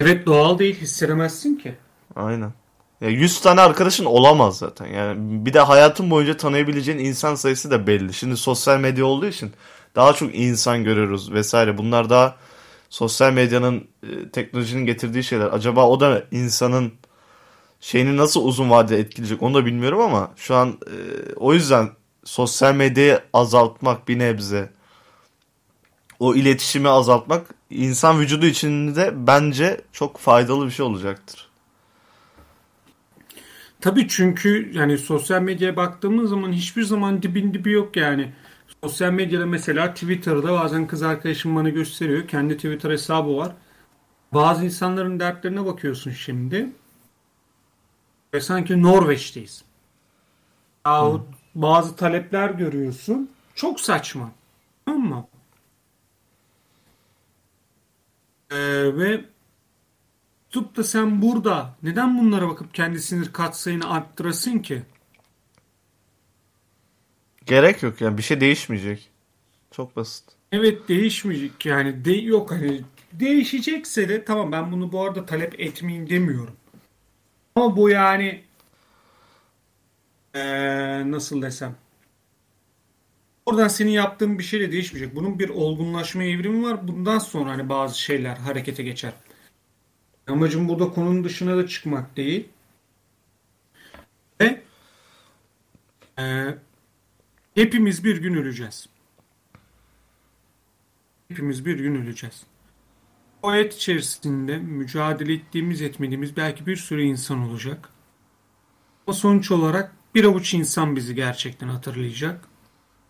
Evet 0.00 0.26
doğal 0.26 0.58
değil 0.58 0.80
hissedemezsin 0.80 1.54
ki. 1.56 1.74
Aynen. 2.16 2.52
Ya 3.00 3.08
100 3.08 3.40
tane 3.40 3.60
arkadaşın 3.60 4.04
olamaz 4.04 4.58
zaten. 4.58 4.86
Yani 4.86 5.46
bir 5.46 5.52
de 5.52 5.60
hayatın 5.60 6.10
boyunca 6.10 6.36
tanıyabileceğin 6.36 6.98
insan 6.98 7.34
sayısı 7.34 7.70
da 7.70 7.86
belli. 7.86 8.14
Şimdi 8.14 8.36
sosyal 8.36 8.80
medya 8.80 9.06
olduğu 9.06 9.26
için 9.26 9.52
daha 9.96 10.12
çok 10.12 10.34
insan 10.34 10.84
görüyoruz 10.84 11.32
vesaire. 11.32 11.78
Bunlar 11.78 12.10
daha 12.10 12.36
sosyal 12.90 13.32
medyanın 13.32 13.88
e, 14.02 14.28
teknolojinin 14.28 14.86
getirdiği 14.86 15.24
şeyler. 15.24 15.46
Acaba 15.46 15.88
o 15.88 16.00
da 16.00 16.24
insanın 16.30 16.92
şeyini 17.80 18.16
nasıl 18.16 18.44
uzun 18.44 18.70
vadede 18.70 18.98
etkileyecek 18.98 19.42
onu 19.42 19.54
da 19.54 19.66
bilmiyorum 19.66 20.00
ama 20.00 20.30
şu 20.36 20.54
an 20.54 20.68
e, 20.68 20.96
o 21.36 21.54
yüzden 21.54 21.90
sosyal 22.24 22.74
medyayı 22.74 23.20
azaltmak 23.32 24.08
bir 24.08 24.18
nebze 24.18 24.70
o 26.18 26.34
iletişimi 26.34 26.88
azaltmak 26.88 27.46
insan 27.70 28.20
vücudu 28.20 28.46
için 28.46 28.94
de 28.94 29.14
bence 29.26 29.80
çok 29.92 30.18
faydalı 30.18 30.66
bir 30.66 30.70
şey 30.70 30.86
olacaktır. 30.86 31.48
Tabii 33.80 34.08
çünkü 34.08 34.70
yani 34.74 34.98
sosyal 34.98 35.42
medyaya 35.42 35.76
baktığımız 35.76 36.30
zaman 36.30 36.52
hiçbir 36.52 36.82
zaman 36.82 37.22
dibin 37.22 37.54
dibi 37.54 37.72
yok 37.72 37.96
yani. 37.96 38.32
Sosyal 38.84 39.12
medyada 39.12 39.46
mesela 39.46 39.94
Twitter'da 39.94 40.52
bazen 40.52 40.86
kız 40.86 41.02
arkadaşım 41.02 41.56
bana 41.56 41.68
gösteriyor. 41.68 42.28
Kendi 42.28 42.56
Twitter 42.56 42.90
hesabı 42.90 43.36
var. 43.36 43.52
Bazı 44.32 44.64
insanların 44.64 45.20
dertlerine 45.20 45.66
bakıyorsun 45.66 46.10
şimdi. 46.10 46.70
Ve 48.34 48.40
sanki 48.40 48.82
Norveç'teyiz. 48.82 49.64
Yahut 50.86 51.26
hmm. 51.26 51.62
bazı 51.62 51.96
talepler 51.96 52.50
görüyorsun. 52.50 53.30
Çok 53.54 53.80
saçma. 53.80 54.30
Tamam 54.86 55.08
mı? 55.08 55.26
Ee, 58.54 58.96
ve 58.96 59.24
tutup 60.50 60.76
da 60.76 60.84
sen 60.84 61.22
burada 61.22 61.76
neden 61.82 62.18
bunlara 62.18 62.48
bakıp 62.48 62.74
kendi 62.74 63.00
sinir 63.00 63.32
katsayını 63.32 63.90
arttırasın 63.90 64.58
ki? 64.58 64.82
Gerek 67.46 67.82
yok 67.82 68.00
yani 68.00 68.18
bir 68.18 68.22
şey 68.22 68.40
değişmeyecek. 68.40 69.10
Çok 69.70 69.96
basit. 69.96 70.24
Evet 70.52 70.88
değişmeyecek 70.88 71.66
yani 71.66 72.04
de 72.04 72.12
yok 72.12 72.50
hani 72.50 72.80
değişecekse 73.12 74.08
de 74.08 74.24
tamam 74.24 74.52
ben 74.52 74.72
bunu 74.72 74.92
bu 74.92 75.02
arada 75.02 75.26
talep 75.26 75.60
etmeyin 75.60 76.08
demiyorum. 76.08 76.56
Ama 77.56 77.76
bu 77.76 77.90
yani 77.90 78.44
ee, 80.34 81.10
nasıl 81.10 81.42
desem 81.42 81.76
oradan 83.46 83.68
senin 83.68 83.90
yaptığın 83.90 84.38
bir 84.38 84.44
şeyle 84.44 84.72
değişmeyecek. 84.72 85.16
Bunun 85.16 85.38
bir 85.38 85.48
olgunlaşma 85.48 86.24
evrimi 86.24 86.62
var. 86.62 86.88
Bundan 86.88 87.18
sonra 87.18 87.50
hani 87.50 87.68
bazı 87.68 88.00
şeyler 88.00 88.36
harekete 88.36 88.82
geçer. 88.82 89.12
Amacım 90.26 90.68
burada 90.68 90.88
konunun 90.88 91.24
dışına 91.24 91.56
da 91.56 91.66
çıkmak 91.66 92.16
değil. 92.16 92.48
Ve 94.40 94.62
e, 96.18 96.54
hepimiz 97.54 98.04
bir 98.04 98.16
gün 98.16 98.34
öleceğiz. 98.34 98.86
Hepimiz 101.28 101.66
bir 101.66 101.78
gün 101.78 101.94
öleceğiz. 101.94 102.42
O 103.42 103.48
hayat 103.50 103.74
içerisinde 103.74 104.58
mücadele 104.58 105.32
ettiğimiz 105.32 105.82
etmediğimiz 105.82 106.36
belki 106.36 106.66
bir 106.66 106.76
sürü 106.76 107.02
insan 107.02 107.38
olacak. 107.38 107.88
O 109.06 109.12
sonuç 109.12 109.50
olarak 109.50 109.92
bir 110.14 110.24
avuç 110.24 110.54
insan 110.54 110.96
bizi 110.96 111.14
gerçekten 111.14 111.68
hatırlayacak. 111.68 112.48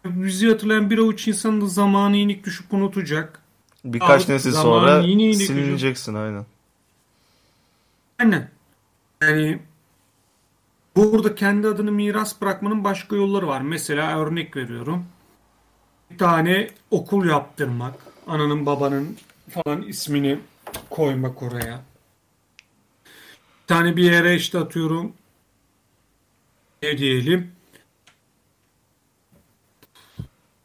Bizi 0.04 0.48
hatırlayan 0.48 0.90
bir 0.90 0.98
avuç 0.98 1.28
insan 1.28 1.60
da 1.60 1.66
zamanı 1.66 2.16
inik 2.16 2.44
düşüp 2.44 2.72
unutacak. 2.72 3.42
Birkaç 3.84 4.20
Alıp 4.20 4.28
nesil 4.28 4.52
sonra 4.52 5.02
silineceksin 5.02 6.14
aynen. 6.14 6.46
Aynen. 8.18 8.50
Yani 9.22 9.58
burada 10.96 11.34
kendi 11.34 11.68
adını 11.68 11.92
miras 11.92 12.40
bırakmanın 12.40 12.84
başka 12.84 13.16
yolları 13.16 13.46
var. 13.46 13.60
Mesela 13.60 14.18
örnek 14.18 14.56
veriyorum. 14.56 15.04
Bir 16.10 16.18
tane 16.18 16.70
okul 16.90 17.26
yaptırmak. 17.26 17.94
Ananın 18.26 18.66
babanın 18.66 19.16
falan 19.50 19.82
ismini 19.82 20.38
koymak 20.90 21.42
oraya. 21.42 21.82
Bir 23.62 23.66
tane 23.66 23.96
bir 23.96 24.12
yere 24.12 24.36
işte 24.36 24.58
atıyorum 24.58 25.12
ne 26.82 26.98
diyelim 26.98 27.52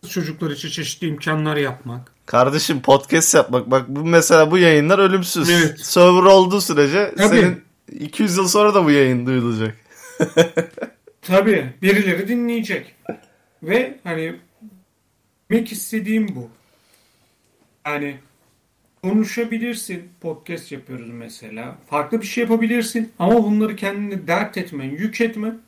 çocuklar 0.10 0.52
için 0.52 0.70
çeşitli 0.70 1.08
imkanlar 1.08 1.56
yapmak. 1.58 2.12
Kardeşim 2.26 2.82
podcast 2.82 3.36
yapmak. 3.36 3.72
Bak 3.72 3.86
bu 3.88 4.06
mesela 4.06 4.52
bu 4.52 4.58
yayınlar 4.58 5.00
ölümsüz. 5.00 5.50
Evet. 5.50 5.80
Server 5.80 6.24
olduğu 6.24 6.62
sürece 6.62 7.14
Tabii. 7.18 7.28
senin 7.40 7.62
200 8.00 8.38
yıl 8.38 8.48
sonra 8.48 8.74
da 8.74 8.86
bu 8.86 8.92
yayın 8.92 9.26
duyulacak. 9.26 9.76
Tabii. 11.22 11.74
Birileri 11.82 12.28
dinleyecek. 12.28 12.96
Ve 13.64 14.00
hani 14.04 14.36
demek 15.52 15.72
istediğim 15.72 16.36
bu. 16.36 16.50
Yani 17.86 18.16
konuşabilirsin. 19.04 20.10
Podcast 20.22 20.72
yapıyoruz 20.72 21.10
mesela. 21.10 21.78
Farklı 21.90 22.22
bir 22.22 22.26
şey 22.26 22.44
yapabilirsin. 22.44 23.12
Ama 23.20 23.44
bunları 23.44 23.76
kendine 23.76 24.28
dert 24.28 24.58
etmen, 24.58 24.90
yük 24.90 25.22
etmen 25.22 25.60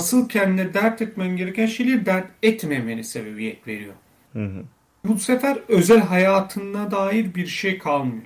asıl 0.00 0.28
kendine 0.28 0.74
dert 0.74 1.02
etmen 1.02 1.36
gereken 1.36 1.66
şeyleri 1.66 2.06
dert 2.06 2.26
etmemeni 2.42 3.04
sebebiyet 3.04 3.66
veriyor. 3.66 3.94
Hı 4.32 4.44
hı. 4.44 4.62
Bu 5.04 5.18
sefer 5.18 5.58
özel 5.68 6.00
hayatına 6.00 6.90
dair 6.90 7.34
bir 7.34 7.46
şey 7.46 7.78
kalmıyor. 7.78 8.22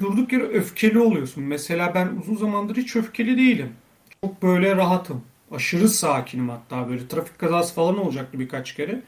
Durduk 0.00 0.32
yere 0.32 0.42
öfkeli 0.42 0.98
oluyorsun. 0.98 1.44
Mesela 1.44 1.94
ben 1.94 2.08
uzun 2.20 2.36
zamandır 2.36 2.76
hiç 2.76 2.96
öfkeli 2.96 3.38
değilim. 3.38 3.72
Çok 4.24 4.42
böyle 4.42 4.76
rahatım. 4.76 5.22
Aşırı 5.52 5.88
sakinim 5.88 6.48
hatta 6.48 6.88
böyle. 6.88 7.08
Trafik 7.08 7.38
kazası 7.38 7.74
falan 7.74 7.98
olacaktı 7.98 8.38
birkaç 8.38 8.74
kere. 8.74 9.02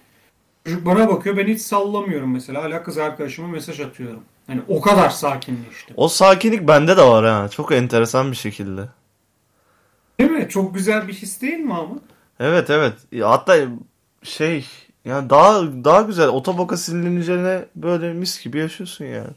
Çocuk 0.65 0.87
bana 0.87 1.09
bakıyor 1.09 1.37
ben 1.37 1.47
hiç 1.47 1.61
sallamıyorum 1.61 2.33
mesela. 2.33 2.63
Hala 2.63 2.83
kız 2.83 2.99
arkadaşıma 2.99 3.49
mesaj 3.49 3.81
atıyorum. 3.81 4.23
Hani 4.47 4.61
o 4.69 4.81
kadar 4.81 5.11
sakinleştim. 5.11 5.95
O 5.97 6.09
sakinlik 6.09 6.69
bende 6.69 6.97
de 6.97 7.03
var 7.03 7.25
ha. 7.25 7.49
Çok 7.49 7.73
enteresan 7.73 8.31
bir 8.31 8.37
şekilde. 8.37 8.81
Değil 10.21 10.31
mi? 10.31 10.49
Çok 10.49 10.75
güzel 10.75 11.09
bir 11.09 11.13
his 11.13 11.43
değil 11.43 11.59
mi 11.59 11.75
ama? 11.75 11.99
Evet 12.41 12.71
evet. 12.71 12.95
Hatta 13.23 13.57
şey 14.23 14.67
yani 15.05 15.31
daha 15.31 15.63
daha 15.63 16.03
güzel 16.03 16.29
otoboka 16.29 16.77
silineceğine 16.77 17.65
böyle 17.77 18.13
mis 18.13 18.45
gibi 18.45 18.59
yaşıyorsun 18.59 19.05
yani. 19.05 19.31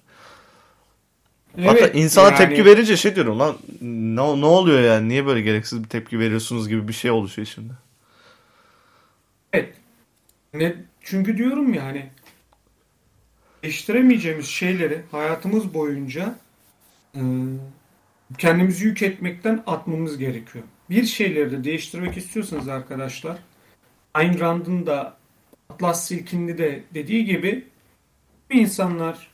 Evet, 1.58 1.70
Hatta 1.70 1.88
insana 1.88 2.26
yani... 2.26 2.38
tepki 2.38 2.66
verince 2.66 2.98
şey 2.98 3.16
diyorum 3.16 3.40
lan 3.40 3.58
ne, 3.82 4.42
ne 4.42 4.46
oluyor 4.46 4.80
yani 4.80 5.10
niye 5.10 5.26
böyle 5.26 5.42
gereksiz 5.42 5.84
bir 5.84 5.90
tepki 5.90 6.20
veriyorsunuz 6.20 6.68
gibi 6.68 6.88
bir 6.88 6.94
şey 6.94 7.12
oluşuyor 7.12 7.46
şimdi. 7.46 7.74
Evet. 9.54 9.74
Ne, 10.54 10.76
çünkü 11.02 11.38
diyorum 11.38 11.74
ya 11.74 11.84
hani 11.84 12.10
değiştiremeyeceğimiz 13.64 14.46
şeyleri 14.46 15.02
hayatımız 15.12 15.74
boyunca 15.74 16.36
e, 17.16 17.22
kendimizi 18.38 18.86
yük 18.86 19.02
etmekten 19.02 19.64
atmamız 19.68 20.18
gerekiyor. 20.18 20.66
Bir 20.90 21.04
şeyleri 21.04 21.52
de 21.52 21.64
değiştirmek 21.64 22.18
istiyorsanız 22.18 22.68
arkadaşlar 22.68 23.38
Ayn 24.14 24.40
Rand'ın 24.40 24.86
da 24.86 25.18
Atlas 25.70 26.08
Silkindi 26.08 26.58
de 26.58 26.84
dediği 26.94 27.26
gibi 27.26 27.68
insanlar 28.50 29.32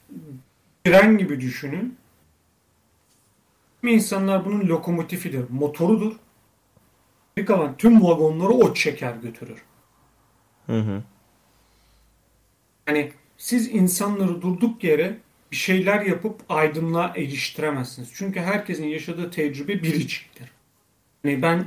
tren 0.84 1.17
gibi 1.17 1.41
düşünün. 1.41 1.97
İnsanlar 3.84 4.45
bunun 4.45 4.67
lokomotifidir, 4.67 5.49
motorudur. 5.49 6.15
Geri 7.36 7.45
kalan 7.45 7.77
tüm 7.77 8.03
vagonları 8.03 8.49
o 8.49 8.73
çeker 8.73 9.15
götürür. 9.15 9.63
Hı 10.65 10.79
hı. 10.79 11.03
Yani 12.88 13.12
siz 13.38 13.67
insanları 13.67 14.41
durduk 14.41 14.84
yere 14.84 15.17
bir 15.54 15.58
şeyler 15.58 16.02
yapıp 16.02 16.42
aydınlığa 16.50 17.13
eriştiremezsiniz. 17.16 18.10
Çünkü 18.13 18.39
herkesin 18.39 18.88
yaşadığı 18.88 19.32
tecrübe 19.32 19.84
biriciktir. 19.84 20.52
Yani 21.24 21.42
ben 21.42 21.66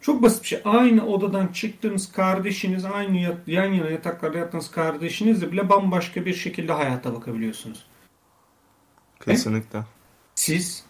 çok 0.00 0.22
basit 0.22 0.42
bir 0.42 0.48
şey. 0.48 0.60
Aynı 0.64 1.06
odadan 1.06 1.46
çıktığınız 1.46 2.12
kardeşiniz, 2.12 2.84
aynı 2.84 3.16
yat, 3.16 3.36
yan 3.46 3.72
yana 3.72 3.90
yataklarda 3.90 4.38
yattığınız 4.38 4.70
kardeşinizle 4.70 5.52
bile 5.52 5.68
bambaşka 5.68 6.26
bir 6.26 6.34
şekilde 6.34 6.72
hayata 6.72 7.14
bakabiliyorsunuz. 7.14 7.86
Kesinlikle. 9.24 9.78
Siz 10.34 10.84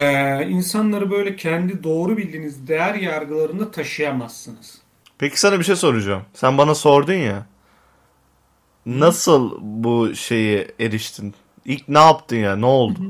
e, 0.00 0.42
insanları 0.46 1.10
böyle 1.10 1.36
kendi 1.36 1.84
doğru 1.84 2.16
bildiğiniz 2.16 2.68
değer 2.68 2.94
yargılarında 2.94 3.70
taşıyamazsınız. 3.70 4.78
Peki 5.18 5.40
sana 5.40 5.58
bir 5.58 5.64
şey 5.64 5.76
soracağım. 5.76 6.22
Sen 6.34 6.58
bana 6.58 6.74
sordun 6.74 7.12
ya. 7.12 7.46
Nasıl 8.86 9.58
bu 9.60 10.14
şeyi 10.14 10.68
eriştin? 10.80 11.34
İlk 11.64 11.88
ne 11.88 11.98
yaptın 11.98 12.36
ya? 12.36 12.56
Ne 12.56 12.66
oldu? 12.66 13.00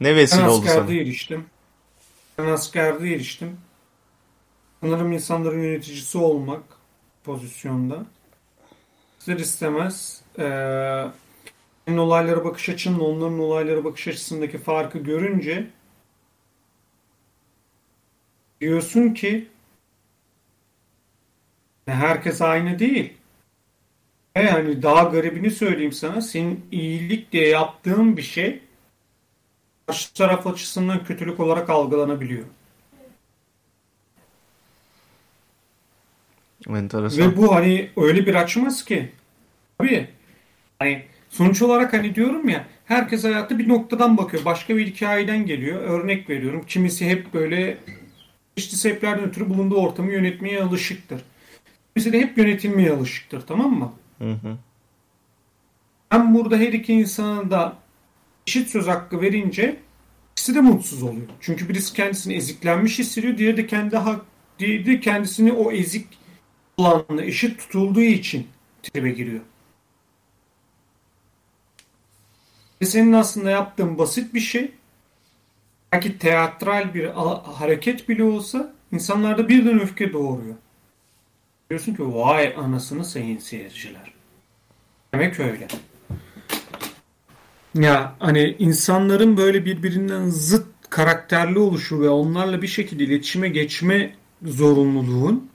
Ne 0.00 0.08
Ben 0.08 0.16
vesile 0.16 0.48
oldu 0.48 0.66
askerde 0.66 0.86
sana? 0.88 1.00
eriştim. 1.00 1.46
Ben 2.38 2.46
askerde 2.46 3.14
eriştim. 3.14 3.60
Sanırım 4.80 5.12
insanların 5.12 5.62
yöneticisi 5.62 6.18
olmak 6.18 6.62
pozisyonda. 7.24 8.06
İster 9.18 9.36
istemez 9.36 10.22
eee 10.38 11.06
senin 11.86 11.98
olaylara 11.98 12.44
bakış 12.44 12.68
açınla 12.68 13.04
onların 13.04 13.38
olaylara 13.38 13.84
bakış 13.84 14.08
açısındaki 14.08 14.58
farkı 14.58 14.98
görünce 14.98 15.70
diyorsun 18.60 19.14
ki 19.14 19.48
herkes 21.86 22.42
aynı 22.42 22.78
değil. 22.78 23.12
Yani 24.42 24.82
daha 24.82 25.02
garibini 25.02 25.50
söyleyeyim 25.50 25.92
sana. 25.92 26.20
Senin 26.20 26.64
iyilik 26.72 27.32
diye 27.32 27.48
yaptığın 27.48 28.16
bir 28.16 28.22
şey 28.22 28.60
karşı 29.86 30.14
taraf 30.14 30.46
açısından 30.46 31.04
kötülük 31.04 31.40
olarak 31.40 31.70
algılanabiliyor. 31.70 32.44
Enteresan. 36.68 37.32
Ve 37.32 37.36
bu 37.36 37.54
hani 37.54 37.90
öyle 37.96 38.26
bir 38.26 38.34
açmaz 38.34 38.84
ki. 38.84 39.08
Tabii. 39.78 40.08
Hani 40.78 41.04
sonuç 41.30 41.62
olarak 41.62 41.92
hani 41.92 42.14
diyorum 42.14 42.48
ya 42.48 42.66
herkes 42.84 43.24
hayatta 43.24 43.58
bir 43.58 43.68
noktadan 43.68 44.16
bakıyor. 44.16 44.44
Başka 44.44 44.76
bir 44.76 44.86
hikayeden 44.86 45.46
geliyor. 45.46 45.80
Örnek 45.82 46.30
veriyorum. 46.30 46.64
Kimisi 46.66 47.06
hep 47.06 47.34
böyle 47.34 47.78
çeşitli 48.56 48.76
sebeplerden 48.76 49.24
ötürü 49.24 49.50
bulunduğu 49.50 49.76
ortamı 49.76 50.12
yönetmeye 50.12 50.62
alışıktır. 50.62 51.20
Kimisi 51.94 52.12
de 52.12 52.20
hep 52.20 52.38
yönetilmeye 52.38 52.92
alışıktır. 52.92 53.40
Tamam 53.40 53.78
mı? 53.78 53.92
Hı 54.18 54.30
hı. 54.32 54.56
Ben 56.12 56.34
burada 56.34 56.56
her 56.56 56.72
iki 56.72 56.92
insana 56.92 57.50
da 57.50 57.76
eşit 58.46 58.70
söz 58.70 58.86
hakkı 58.86 59.20
verince 59.20 59.76
ikisi 60.32 60.54
de 60.54 60.60
mutsuz 60.60 61.02
oluyor. 61.02 61.28
Çünkü 61.40 61.68
birisi 61.68 61.94
kendisini 61.94 62.34
eziklenmiş 62.34 62.98
hissediyor. 62.98 63.38
Diğeri 63.38 63.56
de 63.56 63.66
kendi 63.66 63.96
hak, 63.96 64.20
diğeri 64.58 64.86
de 64.86 65.00
kendisini 65.00 65.52
o 65.52 65.72
ezik 65.72 66.06
olanla 66.76 67.24
eşit 67.24 67.58
tutulduğu 67.58 68.00
için 68.00 68.46
tribe 68.82 69.10
giriyor. 69.10 69.40
Ve 72.82 72.86
senin 72.86 73.12
aslında 73.12 73.50
yaptığın 73.50 73.98
basit 73.98 74.34
bir 74.34 74.40
şey. 74.40 74.70
Belki 75.92 76.18
teatral 76.18 76.94
bir 76.94 77.04
hareket 77.44 78.08
bile 78.08 78.24
olsa 78.24 78.74
insanlarda 78.92 79.48
birden 79.48 79.80
öfke 79.80 80.12
doğuruyor. 80.12 80.54
Diyorsun 81.70 81.94
ki 81.94 82.14
vay 82.14 82.54
anasını 82.58 83.04
sayın 83.04 83.38
seyirciler. 83.38 84.12
Demek 85.14 85.40
öyle. 85.40 85.68
Ya 87.74 88.14
hani 88.18 88.56
insanların 88.58 89.36
böyle 89.36 89.64
birbirinden 89.64 90.28
zıt 90.28 90.66
karakterli 90.90 91.58
oluşu 91.58 92.00
ve 92.00 92.08
onlarla 92.08 92.62
bir 92.62 92.66
şekilde 92.66 93.04
iletişime 93.04 93.48
geçme 93.48 94.14
zorunluluğun 94.42 95.50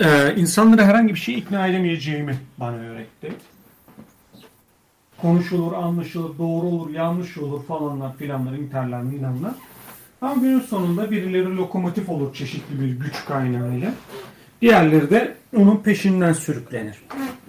e, 0.00 0.34
insanları 0.36 0.84
herhangi 0.84 1.14
bir 1.14 1.18
şeye 1.18 1.38
ikna 1.38 1.66
edemeyeceğimi 1.66 2.38
bana 2.58 2.76
öğretti. 2.76 3.32
Konuşulur, 5.20 5.72
anlaşılır, 5.72 6.38
doğru 6.38 6.66
olur, 6.66 6.90
yanlış 6.90 7.38
olur 7.38 7.64
falanlar 7.64 8.16
filanlar, 8.16 8.52
interler, 8.52 9.02
milanlar. 9.02 9.54
Ama 10.20 10.34
günün 10.34 10.60
sonunda 10.60 11.10
birileri 11.10 11.56
lokomotif 11.56 12.08
olur 12.08 12.34
çeşitli 12.34 12.80
bir 12.80 12.88
güç 12.88 13.24
kaynağıyla. 13.24 13.94
Diğerleri 14.60 15.10
de 15.10 15.36
onun 15.56 15.76
peşinden 15.76 16.32
sürüklenir. 16.32 16.96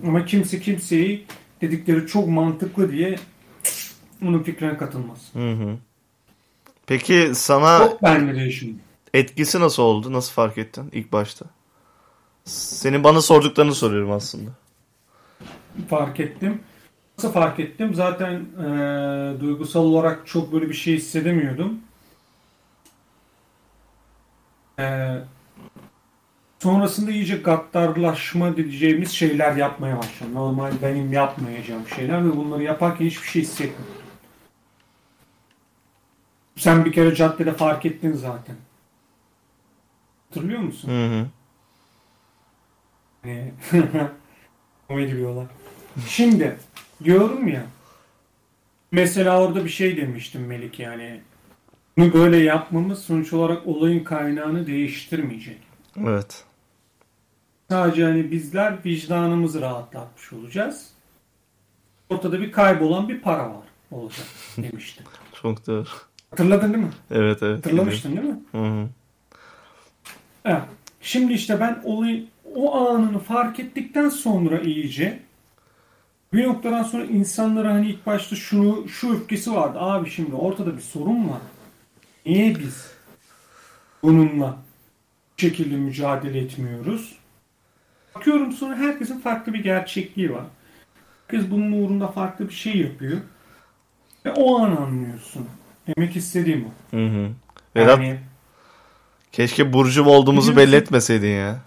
Ama 0.08 0.26
kimse 0.26 0.60
kimseyi 0.60 1.26
dedikleri 1.62 2.08
çok 2.08 2.28
mantıklı 2.28 2.92
diye 2.92 3.16
onun 4.26 4.44
fikrine 4.44 4.78
katılmaz. 4.78 5.18
Hı 5.34 5.52
hı. 5.52 5.78
Peki 6.88 7.32
sana 7.34 7.78
Çok 7.78 8.02
etkisi 9.14 9.60
nasıl 9.60 9.84
oldu? 9.84 10.14
Nasıl 10.14 10.34
fark 10.34 10.58
ettin 10.58 10.90
ilk 10.92 11.12
başta? 11.12 11.46
Senin 12.46 13.04
bana 13.04 13.22
sorduklarını 13.22 13.76
soruyorum 13.76 14.12
aslında. 14.12 14.52
Fark 15.90 16.20
ettim. 16.20 16.60
Nasıl 17.18 17.32
fark 17.32 17.60
ettim? 17.60 17.94
Zaten 17.96 18.32
eee, 18.34 19.40
duygusal 19.40 19.84
olarak 19.84 20.28
çok 20.28 20.54
böyle 20.54 20.70
bir 20.70 20.74
şey 20.74 20.96
hissedemiyordum. 20.98 21.80
Eee, 24.80 25.22
sonrasında 26.60 27.12
iyice 27.12 27.36
gaddarlaşma 27.38 28.58
diyeceğimiz 28.58 29.12
şeyler 29.12 29.56
yapmaya 29.56 29.98
başladım. 29.98 30.36
Normal 30.36 30.72
benim 30.82 31.14
yapmayacağım 31.14 31.88
şeyler 31.96 32.26
ve 32.26 32.38
bunları 32.38 32.64
yaparken 32.64 33.06
hiçbir 33.06 33.28
şey 33.28 33.42
hissetmiyorum. 33.42 33.96
Sen 36.58 36.86
bir 36.86 36.92
kere 36.92 37.16
caddede 37.16 37.54
fark 37.54 37.86
ettin 37.86 38.14
zaten. 38.14 38.56
Hatırlıyor 40.30 40.60
musun? 40.60 40.90
Hı 40.90 41.20
hı. 41.20 41.28
Hani 43.22 43.54
komedi 44.88 45.18
bir 45.18 45.24
olay. 45.24 45.46
Şimdi 46.08 46.58
diyorum 47.04 47.48
ya 47.48 47.66
mesela 48.92 49.42
orada 49.42 49.66
bir 49.66 49.70
şey 49.70 49.98
demiştim 49.98 50.46
Melik 50.46 50.80
yani 50.80 51.22
bunu 52.00 52.14
böyle 52.14 52.38
yapmamız 52.38 53.00
sonuç 53.00 53.34
olarak 53.34 53.68
olayın 53.68 54.04
kaynağını 54.04 54.68
değiştirmeyecek. 54.68 55.58
Evet. 55.98 56.44
Sadece 57.70 58.04
hani 58.04 58.32
bizler 58.32 58.78
vicdanımızı 58.86 59.62
rahatlatmış 59.62 60.34
olacağız. 60.34 60.90
Ortada 62.10 62.42
bir 62.42 62.52
kaybolan 62.52 63.10
bir 63.10 63.22
para 63.22 63.50
var 63.50 63.68
olacak 63.92 64.26
demiştim. 64.58 65.06
Çok 65.42 65.68
doğru. 65.68 65.86
Hatırladın 66.30 66.74
değil 66.74 66.84
mi? 66.84 66.92
Evet 67.12 67.44
evet. 67.44 67.58
Hatırlamıştın 67.58 68.18
değil 68.18 68.28
mi? 68.28 68.40
Hı 68.52 68.58
hı. 68.58 68.88
Evet. 70.46 70.64
Şimdi 71.02 71.34
işte 71.34 71.60
ben 71.60 71.82
olayı 71.84 72.26
o 72.56 72.76
anını 72.78 73.20
fark 73.20 73.60
ettikten 73.60 74.10
sonra 74.10 74.60
iyice 74.60 75.20
bir 76.34 76.48
noktadan 76.48 76.84
sonra 76.84 77.06
insanlara 77.06 77.74
hani 77.74 77.90
ilk 77.90 78.06
başta 78.06 78.36
şunu 78.36 78.88
şu 78.88 79.14
öfkesi 79.14 79.56
vardı. 79.56 79.78
Abi 79.82 80.10
şimdi 80.10 80.36
ortada 80.36 80.78
bir 80.78 80.82
sorun 80.82 81.30
var. 81.30 81.40
Niye 82.26 82.60
biz 82.60 82.88
bununla 84.04 84.58
bu 85.38 85.42
şekilde 85.42 85.76
mücadele 85.76 86.40
etmiyoruz? 86.40 87.16
Bakıyorum 88.16 88.52
sonra 88.52 88.76
herkesin 88.76 89.20
farklı 89.20 89.54
bir 89.54 89.64
gerçekliği 89.64 90.34
var. 90.34 90.44
Herkes 91.28 91.52
bunun 91.52 91.72
uğrunda 91.72 92.08
farklı 92.08 92.50
bir 92.50 92.54
şey 92.54 92.78
yapıyor. 92.78 93.18
Ve 94.26 94.32
o 94.32 94.60
an 94.60 94.76
anlıyorsun. 94.76 95.46
Demek 95.88 96.16
istediğim 96.16 96.66
o. 96.66 96.98
Hı 96.98 97.06
hı. 97.06 97.30
Vedat 97.76 98.00
Yani 98.00 98.20
keşke 99.32 99.74
burcu 99.74 100.06
olduğumuzu 100.06 100.56
belli 100.56 100.76
etmeseydin 100.76 101.28
ya. 101.28 101.60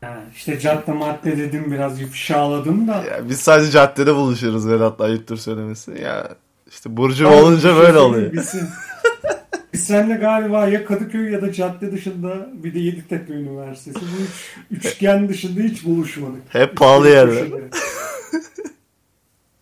Ha, 0.00 0.22
işte 0.34 0.60
cadde 0.60 0.92
madde 0.92 1.38
dedim 1.38 1.72
biraz 1.72 2.00
ifşaladım 2.00 2.88
da. 2.88 2.92
ya. 2.94 3.28
Biz 3.28 3.40
sadece 3.40 3.70
caddede 3.70 4.14
buluşuyoruz 4.14 4.68
Vedat'la 4.68 5.04
ayıptır 5.04 5.36
söylemesi. 5.36 5.90
Ya 6.02 6.28
işte 6.70 6.96
burcu 6.96 7.28
olunca 7.28 7.74
şey 7.74 7.82
böyle 7.82 7.98
oluyor. 7.98 8.32
Biz, 8.32 8.54
Biz 9.72 9.84
seninle 9.84 10.14
galiba 10.14 10.68
ya 10.68 10.84
Kadıköy 10.84 11.30
ya 11.30 11.42
da 11.42 11.52
cadde 11.52 11.92
dışında 11.92 12.48
bir 12.52 12.74
de 12.74 12.78
Yeditepe 12.78 13.32
Üniversitesi. 13.32 14.00
Bu 14.00 14.22
üç, 14.74 14.84
üçgen 14.84 15.28
dışında 15.28 15.60
hiç 15.60 15.84
buluşmadık. 15.84 16.42
Hep 16.48 16.76
pahalı 16.76 17.08
yerler. 17.08 17.46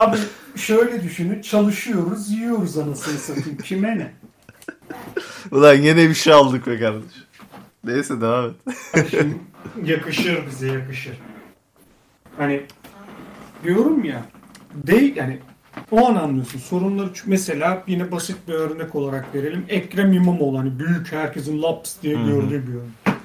Abi 0.01 0.17
şöyle 0.57 1.03
düşünün. 1.03 1.43
Çalışıyoruz, 1.43 2.31
yiyoruz 2.31 2.79
anasını 2.79 3.19
satayım. 3.19 3.59
Kime 3.59 3.99
ne? 3.99 4.13
Ulan 5.51 5.75
yine 5.75 6.09
bir 6.09 6.15
şey 6.15 6.33
aldık 6.33 6.67
be 6.67 6.79
kardeş. 6.79 7.13
Neyse 7.85 8.21
devam 8.21 8.51
et. 8.51 8.55
Şimdi 9.11 9.37
yakışır 9.85 10.47
bize 10.47 10.67
yakışır. 10.67 11.19
Hani 12.39 12.63
diyorum 13.65 14.05
ya 14.05 14.25
değil 14.75 15.17
yani 15.17 15.39
o 15.95 16.07
an 16.07 16.15
anlıyorsun. 16.15 16.59
Sorunları 16.59 17.11
mesela 17.27 17.83
yine 17.87 18.13
basit 18.13 18.37
bir 18.49 18.53
örnek 18.53 18.95
olarak 18.95 19.35
verelim. 19.35 19.65
Ekrem 19.69 20.13
İmamoğlu 20.13 20.59
hani 20.59 20.79
büyük 20.79 21.13
herkesin 21.13 21.63
laps 21.63 21.95
diye 22.03 22.15
gördüğü 22.15 22.67
bir 22.67 22.75
örnek. 22.75 23.19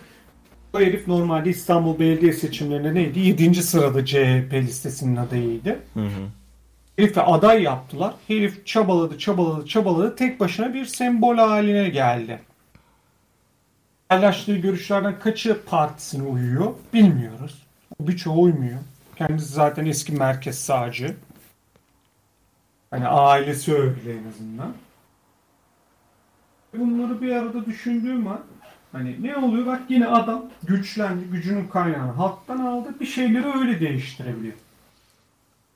O 0.74 0.80
herif 0.80 1.08
normalde 1.08 1.50
İstanbul 1.50 2.00
Belediye 2.00 2.34
seçimlerinde 2.34 2.94
neydi? 2.94 3.20
7. 3.20 3.64
sırada 3.64 4.06
CHP 4.06 4.54
listesinin 4.54 5.16
adayıydı. 5.16 5.80
Hı 5.94 6.00
hı. 6.00 6.28
Herife 6.98 7.22
aday 7.22 7.64
yaptılar. 7.64 8.14
Herif 8.28 8.66
çabaladı, 8.66 9.18
çabaladı, 9.18 9.68
çabaladı. 9.68 10.16
Tek 10.16 10.40
başına 10.40 10.74
bir 10.74 10.86
sembol 10.86 11.38
haline 11.38 11.90
geldi. 11.90 12.40
Paylaştığı 14.10 14.56
görüşlerden 14.56 15.20
kaçı 15.20 15.58
partisine 15.66 16.24
uyuyor 16.24 16.74
bilmiyoruz. 16.94 17.64
Birçoğu 18.00 18.42
uymuyor. 18.42 18.80
Kendisi 19.16 19.54
zaten 19.54 19.86
eski 19.86 20.12
merkez 20.12 20.60
sağcı. 20.60 21.16
Hani 22.92 23.08
ailesi 23.08 23.74
öyle 23.74 24.14
en 24.14 24.30
azından. 24.30 24.74
Bunları 26.74 27.22
bir 27.22 27.32
arada 27.32 27.66
düşündüğüm 27.66 28.28
an 28.28 28.42
hani 28.92 29.24
ne 29.24 29.38
oluyor? 29.38 29.66
Bak 29.66 29.82
yine 29.90 30.08
adam 30.08 30.46
güçlendi, 30.64 31.26
gücünün 31.26 31.68
kaynağını 31.68 32.12
halktan 32.12 32.58
aldı. 32.58 32.96
Bir 33.00 33.06
şeyleri 33.06 33.58
öyle 33.60 33.80
değiştirebiliyor. 33.80 34.54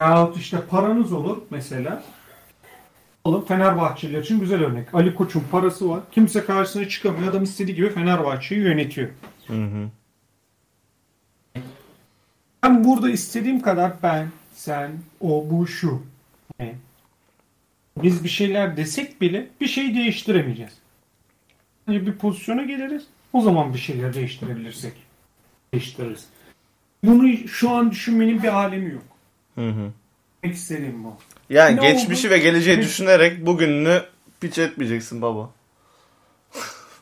Yahut 0.02 0.38
işte 0.38 0.62
paranız 0.70 1.14
olur 1.14 1.42
mesela. 1.50 2.04
Alın 3.26 3.42
Fenerbahçeliler 3.42 4.22
için 4.22 4.40
güzel 4.40 4.64
örnek. 4.64 4.96
Ali 4.96 5.16
Koç'un 5.16 5.44
parası 5.52 5.90
var. 5.90 6.00
Kimse 6.12 6.46
karşısına 6.46 6.90
çıkamıyor. 6.90 7.30
Adam 7.32 7.44
istediği 7.44 7.76
gibi 7.76 7.90
Fenerbahçe'yi 7.90 8.62
yönetiyor. 8.62 9.10
Hı 9.48 9.54
hı. 9.54 9.90
Ben 12.64 12.84
burada 12.84 13.10
istediğim 13.10 13.62
kadar 13.62 13.94
ben, 14.04 14.28
sen, 14.54 14.92
o, 15.22 15.46
bu, 15.50 15.68
şu. 15.68 16.02
Yani 16.60 16.76
biz 17.98 18.24
bir 18.24 18.30
şeyler 18.30 18.78
desek 18.78 19.22
bile 19.22 19.48
bir 19.62 19.68
şey 19.68 19.96
değiştiremeyeceğiz. 19.96 20.74
Hani 21.86 22.08
bir 22.08 22.14
pozisyona 22.14 22.62
geliriz. 22.64 23.04
O 23.34 23.42
zaman 23.42 23.74
bir 23.74 23.80
şeyler 23.80 24.14
değiştirebilirsek 24.14 24.94
değiştiririz. 25.74 26.26
Bunu 27.04 27.48
şu 27.48 27.70
an 27.70 27.92
düşünmenin 27.92 28.44
bir 28.44 28.48
alemi 28.56 28.92
yok. 28.92 29.04
Hı 29.56 29.70
hı. 29.70 29.92
Demek 30.44 30.56
istediğim 30.56 31.04
bu. 31.04 31.16
Yani 31.50 31.82
Ne 31.82 31.92
geçmişi 31.92 32.28
oldu? 32.28 32.34
ve 32.36 32.40
geleceği 32.40 32.78
Ne- 32.78 32.82
düşünerek 32.82 33.46
bugününü 33.46 34.02
piç 34.42 34.58
etmeyeceksin 34.58 35.22
baba. 35.22 35.50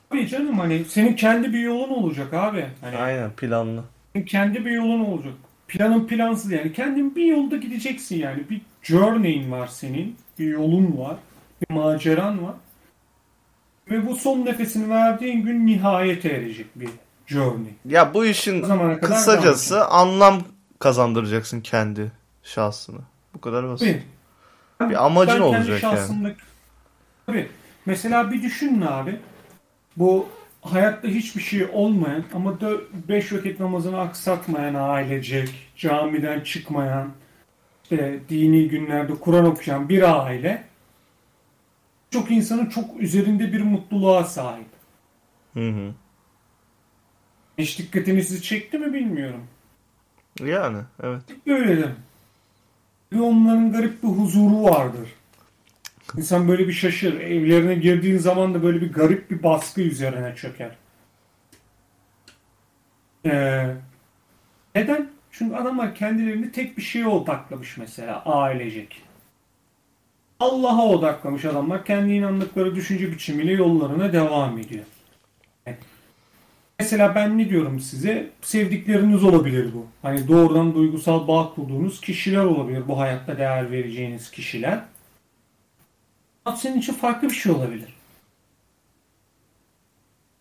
Tabii 0.10 0.27
canım 0.27 0.60
hani 0.60 0.86
senin 0.86 1.13
kendi 1.15 1.54
bir 1.54 1.60
yolun 1.60 1.89
olacak 1.89 2.34
abi. 2.34 2.65
Hani 2.82 2.97
Aynen 2.97 3.32
planlı. 3.32 3.84
senin 4.13 4.25
kendi 4.25 4.65
bir 4.65 4.71
yolun 4.71 4.99
olacak. 4.99 5.34
Planın 5.67 6.08
plansız 6.08 6.51
yani. 6.51 6.73
Kendin 6.73 7.15
bir 7.15 7.25
yolda 7.25 7.58
gideceksin 7.58 8.17
yani. 8.19 8.43
Bir 8.49 8.62
journey'in 8.82 9.52
var 9.52 9.67
senin. 9.67 10.17
Bir 10.39 10.48
yolun 10.48 10.98
var. 10.98 11.15
Bir 11.62 11.76
maceran 11.76 12.44
var. 12.44 12.56
Ve 13.89 14.08
bu 14.08 14.15
son 14.15 14.46
nefesini 14.46 14.89
verdiğin 14.89 15.41
gün 15.41 15.67
nihayete 15.67 16.30
erecek 16.30 16.67
bir 16.76 16.89
journey. 17.28 17.74
Ya 17.86 18.13
bu 18.13 18.26
işin 18.26 18.65
kısacası 19.02 19.86
anlam 19.86 20.41
kazandıracaksın 20.80 21.62
kendi 21.62 22.12
şahsına. 22.44 23.00
Bu 23.34 23.41
kadar 23.41 23.67
basit. 23.70 24.04
Tabii. 24.80 24.89
Bir 24.89 25.06
amacın 25.06 25.41
Ben 25.41 25.52
kendi 25.52 25.72
olacak 25.72 25.84
yani. 25.84 26.36
Tabii. 27.26 27.50
Mesela 27.86 28.32
bir 28.32 28.44
düşünün 28.44 28.82
abi. 28.82 29.20
Bu 29.98 30.28
hayatta 30.62 31.08
hiçbir 31.08 31.41
şey 31.41 31.67
olmayan 31.74 32.24
ama 32.34 32.58
5 33.08 33.34
vakit 33.34 33.60
namazını 33.60 34.00
aksatmayan 34.00 34.74
ailecek, 34.74 35.50
camiden 35.78 36.39
çıkmayan, 36.39 37.12
işte 37.91 38.19
dini 38.30 38.67
günlerde 38.67 39.13
Kur'an 39.15 39.45
okuyan 39.45 39.89
bir 39.89 40.25
aile 40.25 40.63
çok 42.12 42.32
insanın 42.32 42.65
çok 42.65 43.01
üzerinde 43.01 43.54
bir 43.54 43.62
mutluluğa 43.62 44.23
sahip. 44.23 44.67
Hı 45.54 45.69
hı. 45.69 45.93
Hiç 47.58 47.80
dikkatinizi 47.80 48.41
çekti 48.41 48.77
mi 48.80 48.93
bilmiyorum. 48.93 49.43
Yani 50.39 50.77
evet. 51.04 51.21
Böyle. 51.47 51.89
Ve 53.13 53.21
onların 53.21 53.71
garip 53.71 54.04
bir 54.04 54.08
huzuru 54.08 54.63
vardır. 54.63 55.10
İnsan 56.17 56.47
böyle 56.47 56.67
bir 56.67 56.73
şaşır. 56.73 57.19
Evlerine 57.19 57.75
girdiğin 57.75 58.17
zaman 58.17 58.54
da 58.54 58.63
böyle 58.63 58.82
bir 58.82 58.93
garip 58.93 59.32
bir 59.32 59.43
baskı 59.43 59.82
üzerine 59.82 60.36
çöker. 60.36 60.75
Ee, 63.25 63.75
neden? 64.75 65.21
Çünkü 65.32 65.56
adamlar 65.56 65.96
kendilerini 65.96 66.52
tek 66.52 66.78
bir 66.78 66.82
şeye 66.82 67.08
odaklamış 67.08 67.78
mesela 67.78 68.26
ailecek. 68.26 69.02
Allah'a 70.39 70.86
odaklamış 70.88 71.46
adamlar. 71.46 71.86
Kendi 71.86 72.13
inandıkları 72.13 72.76
düşünce 72.76 73.12
biçimiyle 73.12 73.52
yollarına 73.54 74.13
devam 74.13 74.58
ediyor. 74.58 74.86
Mesela 76.80 77.15
ben 77.15 77.38
ne 77.38 77.50
diyorum 77.50 77.80
size? 77.80 78.30
Sevdikleriniz 78.41 79.24
olabilir 79.24 79.74
bu. 79.74 79.86
Hani 80.02 80.28
doğrudan 80.28 80.76
duygusal 80.76 81.28
bağ 81.28 81.54
kurduğunuz 81.56 82.02
kişiler 82.02 82.46
olabilir. 82.46 82.88
Bu 82.88 83.00
hayatta 83.00 83.38
değer 83.38 83.72
vereceğiniz 83.72 84.32
kişiler. 84.32 84.80
Ama 86.46 86.58
senin 86.58 86.80
için 86.80 86.94
farklı 86.94 87.30
bir 87.30 87.34
şey 87.34 87.52
olabilir. 87.52 87.94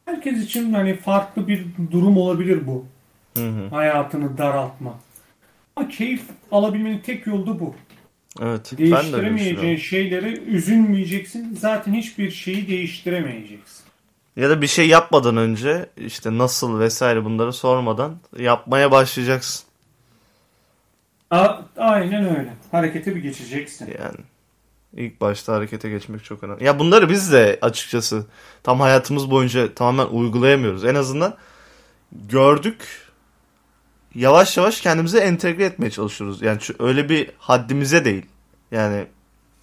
Herkes 0.05 0.45
için 0.45 0.73
hani 0.73 0.97
farklı 0.97 1.49
bir 1.49 1.67
durum 1.91 2.17
olabilir 2.17 2.67
bu. 2.67 2.87
Hı 3.37 3.49
hı. 3.49 3.67
Hayatını 3.71 4.39
daraltma. 4.39 4.95
Ama 5.77 5.89
keyif 5.89 6.23
alabilmenin 6.53 6.99
tek 6.99 7.27
yolu 7.27 7.47
da 7.47 7.61
bu. 7.61 7.75
Evet. 8.41 8.73
Ben 8.79 8.81
de 8.81 8.87
öyle 8.87 8.97
Değiştiremeyeceğin 8.97 9.77
şeyleri 9.77 10.41
üzülmeyeceksin. 10.41 11.57
Zaten 11.61 11.95
hiçbir 11.95 12.31
şeyi 12.31 12.69
değiştiremeyeceksin. 12.69 13.85
Ya 14.37 14.51
da 14.51 14.63
bir 14.63 14.67
şey 14.67 14.89
yapmadan 14.89 15.37
önce 15.37 15.89
işte 15.97 16.39
nasıl 16.39 16.81
vesaire 16.81 17.25
bunları 17.25 17.53
sormadan 17.53 18.17
yapmaya 18.39 18.91
başlayacaksın. 18.91 19.67
A- 21.31 21.59
aynen 21.77 22.39
öyle. 22.39 22.55
Harekete 22.71 23.17
bir 23.17 23.23
geçeceksin. 23.23 23.95
Yani 23.99 24.19
ilk 24.97 25.21
başta 25.21 25.53
harekete 25.53 25.91
geçmek 25.91 26.25
çok 26.25 26.45
önemli. 26.45 26.65
Ya 26.65 26.79
bunları 26.79 27.11
biz 27.11 27.33
de 27.33 27.59
açıkçası 27.63 28.27
tam 28.63 28.81
hayatımız 28.81 29.31
boyunca 29.31 29.75
tamamen 29.75 30.07
uygulayamıyoruz. 30.13 30.85
En 30.85 30.95
azından 30.95 31.37
gördük. 32.13 33.10
Yavaş 34.15 34.57
yavaş 34.57 34.81
kendimize 34.81 35.21
entegre 35.21 35.65
etmeye 35.65 35.91
çalışıyoruz. 35.91 36.43
Yani 36.43 36.59
öyle 36.79 37.09
bir 37.09 37.31
haddimize 37.39 38.05
değil. 38.05 38.27
Yani 38.71 39.07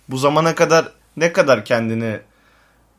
bu 0.10 0.18
zamana 0.18 0.56
kadar 0.56 0.92
ne 1.18 1.34
kadar 1.34 1.66
kendini 1.66 2.20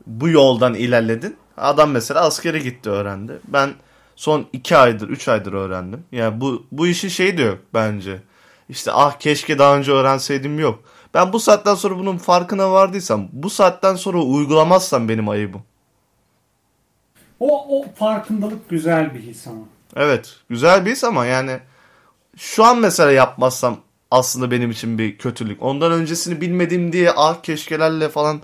bu 0.07 0.29
yoldan 0.29 0.73
ilerledin? 0.73 1.37
Adam 1.57 1.91
mesela 1.91 2.21
askere 2.21 2.59
gitti 2.59 2.89
öğrendi. 2.89 3.39
Ben 3.47 3.69
son 4.15 4.45
iki 4.53 4.77
aydır, 4.77 5.09
üç 5.09 5.27
aydır 5.27 5.53
öğrendim. 5.53 6.03
Yani 6.11 6.41
bu, 6.41 6.65
bu 6.71 6.87
işin 6.87 7.07
şeyi 7.07 7.37
de 7.37 7.41
yok 7.41 7.59
bence. 7.73 8.21
İşte 8.69 8.91
ah 8.91 9.19
keşke 9.19 9.59
daha 9.59 9.77
önce 9.77 9.91
öğrenseydim 9.91 10.59
yok. 10.59 10.83
Ben 11.13 11.33
bu 11.33 11.39
saatten 11.39 11.75
sonra 11.75 11.97
bunun 11.97 12.17
farkına 12.17 12.71
vardıysam, 12.71 13.27
bu 13.33 13.49
saatten 13.49 13.95
sonra 13.95 14.17
uygulamazsam 14.17 15.09
benim 15.09 15.29
ayıbım. 15.29 15.63
O, 17.39 17.79
o 17.79 17.85
farkındalık 17.95 18.69
güzel 18.69 19.13
bir 19.13 19.19
his 19.19 19.47
ama. 19.47 19.65
Evet, 19.95 20.35
güzel 20.49 20.85
bir 20.85 20.91
his 20.91 21.03
ama 21.03 21.25
yani 21.25 21.59
şu 22.37 22.63
an 22.63 22.79
mesela 22.79 23.11
yapmazsam 23.11 23.77
aslında 24.11 24.51
benim 24.51 24.71
için 24.71 24.97
bir 24.97 25.17
kötülük. 25.17 25.63
Ondan 25.63 25.91
öncesini 25.91 26.41
bilmediğim 26.41 26.93
diye 26.93 27.11
ah 27.15 27.41
keşkelerle 27.43 28.09
falan 28.09 28.41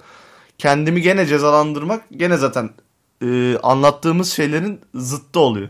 kendimi 0.57 1.01
gene 1.01 1.25
cezalandırmak 1.25 2.03
gene 2.11 2.37
zaten 2.37 2.69
e, 3.21 3.57
anlattığımız 3.63 4.31
şeylerin 4.31 4.81
zıttı 4.95 5.39
oluyor. 5.39 5.69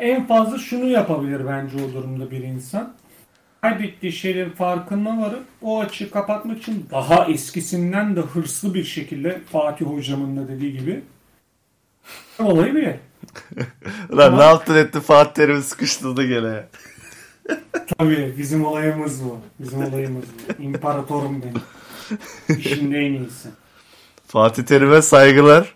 En 0.00 0.26
fazla 0.26 0.58
şunu 0.58 0.86
yapabilir 0.86 1.46
bence 1.46 1.76
o 1.84 1.92
durumda 1.94 2.30
bir 2.30 2.40
insan. 2.40 2.94
Kaybettiği 3.60 4.12
şeylerin 4.12 4.50
farkına 4.50 5.22
varıp 5.22 5.44
o 5.62 5.80
açığı 5.80 6.10
kapatmak 6.10 6.58
için 6.58 6.86
daha 6.90 7.24
eskisinden 7.24 8.16
de 8.16 8.20
hırslı 8.20 8.74
bir 8.74 8.84
şekilde 8.84 9.40
Fatih 9.52 9.86
hocamın 9.86 10.36
da 10.36 10.48
dediği 10.48 10.78
gibi 10.78 11.02
olayı 12.38 12.74
bile. 12.74 13.00
Lan 14.12 14.26
Ama- 14.28 14.36
ne 14.36 14.42
yaptın 14.44 14.76
etti 14.76 15.00
Fatih 15.00 15.32
Terim'i 15.32 15.62
sıkıştırdı 15.62 16.24
gene. 16.26 16.64
Tabii 17.98 18.34
bizim 18.38 18.64
olayımız 18.64 19.24
bu. 19.24 19.38
Bizim 19.60 19.84
olayımız 19.84 20.24
bu. 20.58 20.62
İmparatorum 20.62 21.42
benim. 21.42 21.62
İşinde 22.58 22.98
en 22.98 23.12
iyisi. 23.12 23.48
Fatih 24.26 24.62
Terim'e 24.62 25.02
saygılar. 25.02 25.74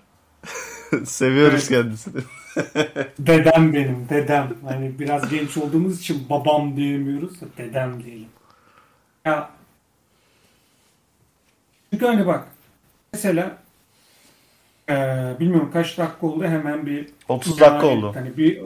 Seviyoruz 1.04 1.54
Evet. 1.54 1.68
kendisini. 1.68 2.22
Dedem 3.18 3.72
benim, 3.74 4.08
dedem. 4.08 4.48
Hani 4.68 4.98
biraz 4.98 5.28
genç 5.28 5.56
olduğumuz 5.56 6.00
için 6.00 6.26
babam 6.30 6.76
diyemiyoruz 6.76 7.40
da 7.40 7.44
dedem 7.58 8.02
diyelim. 8.04 8.28
Ya 9.24 9.50
çünkü 11.92 12.06
hani 12.06 12.26
bak 12.26 12.46
mesela 13.12 13.58
eee, 14.90 15.36
bilmiyorum 15.40 15.70
kaç 15.72 15.98
dakika 15.98 16.26
oldu 16.26 16.44
hemen 16.44 16.86
bir 16.86 17.08
30 17.28 17.60
dakika 17.60 17.76
hikaye- 17.78 17.98
oldu. 17.98 18.12
Hani 18.14 18.36
bir 18.36 18.60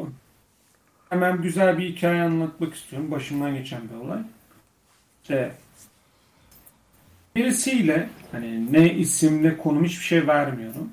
hemen 1.09 1.43
güzel 1.43 1.79
bir 1.79 1.89
hikaye 1.89 2.23
anlatmak 2.23 2.75
istiyorum. 2.75 3.11
Başımdan 3.11 3.55
geçen 3.55 3.81
bir 3.89 4.07
olay. 4.07 4.19
İşte 5.23 5.53
birisiyle 7.37 8.09
hani 8.33 8.73
ne 8.73 8.93
isim 8.95 9.43
ne 9.43 9.57
konum 9.57 9.85
hiçbir 9.85 10.05
şey 10.05 10.27
vermiyorum. 10.27 10.91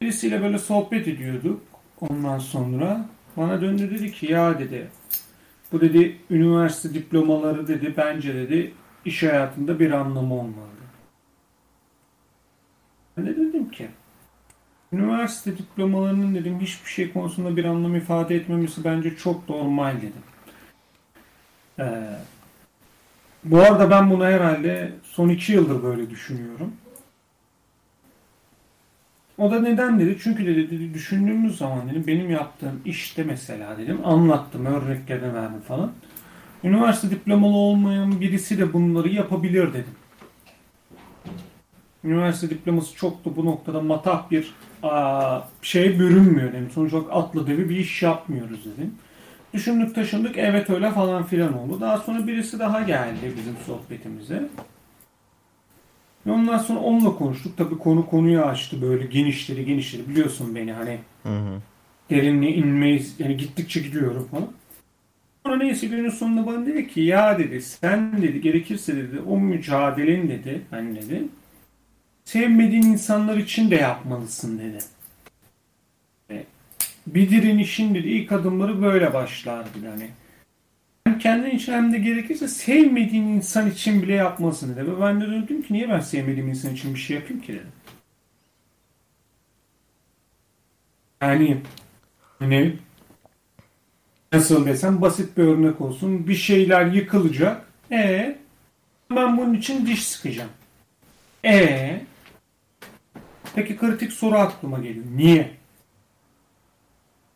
Birisiyle 0.00 0.42
böyle 0.42 0.58
sohbet 0.58 1.08
ediyorduk. 1.08 1.60
Ondan 2.00 2.38
sonra 2.38 3.08
bana 3.36 3.60
döndü 3.60 3.90
dedi 3.90 4.12
ki 4.12 4.32
ya 4.32 4.58
dedi 4.58 4.86
bu 5.72 5.80
dedi 5.80 6.16
üniversite 6.30 6.94
diplomaları 6.94 7.68
dedi 7.68 7.94
bence 7.96 8.34
dedi 8.34 8.72
iş 9.04 9.22
hayatında 9.22 9.80
bir 9.80 9.90
anlamı 9.90 10.34
olmalı. 10.34 10.66
Ben 13.16 13.26
de 13.26 13.36
dedim 13.36 13.70
ki 13.70 13.88
üniversite 14.92 15.58
diplomalarının 15.58 16.34
dedim 16.34 16.60
hiçbir 16.60 16.90
şey 16.90 17.12
konusunda 17.12 17.56
bir 17.56 17.64
anlam 17.64 17.96
ifade 17.96 18.36
etmemesi 18.36 18.84
bence 18.84 19.16
çok 19.16 19.48
normal 19.48 19.96
dedim. 19.96 20.22
Ee, 21.78 22.16
bu 23.44 23.60
arada 23.60 23.90
ben 23.90 24.10
bunu 24.10 24.24
herhalde 24.24 24.92
son 25.02 25.28
iki 25.28 25.52
yıldır 25.52 25.82
böyle 25.82 26.10
düşünüyorum. 26.10 26.72
O 29.38 29.50
da 29.50 29.60
neden 29.60 30.00
dedi? 30.00 30.18
Çünkü 30.22 30.46
dedi, 30.46 30.70
dedi 30.70 30.94
düşündüğümüz 30.94 31.58
zaman 31.58 31.90
dedim 31.90 32.04
benim 32.06 32.30
yaptığım 32.30 32.80
işte 32.84 33.24
mesela 33.24 33.78
dedim 33.78 34.00
anlattım 34.04 34.66
örneklerini 34.66 35.34
verdim 35.34 35.60
falan. 35.60 35.92
Üniversite 36.64 37.10
diplomalı 37.10 37.56
olmayan 37.56 38.20
birisi 38.20 38.58
de 38.58 38.72
bunları 38.72 39.08
yapabilir 39.08 39.68
dedim. 39.72 39.94
Üniversite 42.04 42.50
diploması 42.50 42.96
çok 42.96 43.24
da 43.24 43.36
bu 43.36 43.44
noktada 43.46 43.80
matah 43.80 44.30
bir 44.30 44.54
aa, 44.82 45.40
şeye 45.62 45.98
bürünmüyor 45.98 46.52
dedim. 46.52 46.70
Sonuç 46.74 46.92
olarak 46.92 47.12
atlı 47.12 47.46
devi 47.46 47.68
bir 47.68 47.76
iş 47.76 48.02
yapmıyoruz 48.02 48.64
dedim. 48.64 48.94
Düşündük 49.54 49.94
taşındık 49.94 50.38
evet 50.38 50.70
öyle 50.70 50.90
falan 50.90 51.24
filan 51.24 51.58
oldu. 51.58 51.80
Daha 51.80 51.98
sonra 51.98 52.26
birisi 52.26 52.58
daha 52.58 52.80
geldi 52.82 53.32
bizim 53.36 53.56
sohbetimize. 53.66 54.48
Ve 56.26 56.30
ondan 56.32 56.58
sonra 56.58 56.80
onunla 56.80 57.14
konuştuk. 57.16 57.56
Tabii 57.56 57.78
konu 57.78 58.06
konuyu 58.06 58.42
açtı 58.42 58.82
böyle 58.82 59.06
genişleri 59.06 59.64
genişleri. 59.64 60.08
Biliyorsun 60.08 60.54
beni 60.54 60.72
hani 60.72 60.98
Hı 61.22 61.28
hı. 61.38 61.60
derinliğe 62.10 62.52
inmeyi 62.54 63.02
yani 63.18 63.36
gittikçe 63.36 63.80
gidiyorum 63.80 64.28
falan. 64.30 64.48
Sonra 65.46 65.56
neyse 65.56 65.86
günün 65.86 66.10
sonunda 66.10 66.46
bana 66.46 66.66
dedi 66.66 66.88
ki 66.88 67.00
ya 67.00 67.38
dedi 67.38 67.62
sen 67.62 68.22
dedi 68.22 68.40
gerekirse 68.40 68.96
dedi 68.96 69.20
o 69.20 69.38
mücadelen 69.40 70.28
dedi 70.28 70.62
hani 70.70 70.96
dedi 70.96 71.22
sevmediğin 72.24 72.82
insanlar 72.82 73.36
için 73.36 73.70
de 73.70 73.74
yapmalısın 73.74 74.58
dedi. 74.58 74.78
E, 76.30 76.44
Bir 77.06 77.30
direnişin 77.30 77.94
dedi 77.94 78.08
ilk 78.08 78.32
adımları 78.32 78.82
böyle 78.82 79.14
başlar 79.14 79.66
dedi 79.74 79.88
hani. 79.88 80.10
Hem 81.04 81.18
kendin 81.18 81.50
için 81.50 81.72
hem 81.72 81.92
de 81.92 81.98
gerekirse 81.98 82.48
sevmediğin 82.48 83.24
insan 83.26 83.70
için 83.70 84.02
bile 84.02 84.14
yapmalısın 84.14 84.76
dedi. 84.76 84.92
Ve 84.92 85.00
ben 85.00 85.20
de 85.20 85.28
dedim 85.30 85.62
ki 85.62 85.74
niye 85.74 85.88
ben 85.88 86.00
sevmediğim 86.00 86.48
insan 86.48 86.74
için 86.74 86.94
bir 86.94 87.00
şey 87.00 87.16
yapayım 87.16 87.42
ki 87.42 87.52
dedim. 87.52 87.72
Yani 91.22 91.56
hani 92.38 92.76
nasıl 94.32 94.66
desem 94.66 95.00
basit 95.00 95.36
bir 95.36 95.42
örnek 95.42 95.80
olsun. 95.80 96.28
Bir 96.28 96.34
şeyler 96.34 96.86
yıkılacak. 96.86 97.66
E 97.90 98.38
ben 99.10 99.36
bunun 99.38 99.54
için 99.54 99.86
diş 99.86 100.08
sıkacağım. 100.08 100.50
E 101.44 102.00
peki 103.54 103.76
kritik 103.76 104.12
soru 104.12 104.34
aklıma 104.38 104.78
geliyor. 104.78 105.04
Niye? 105.16 105.50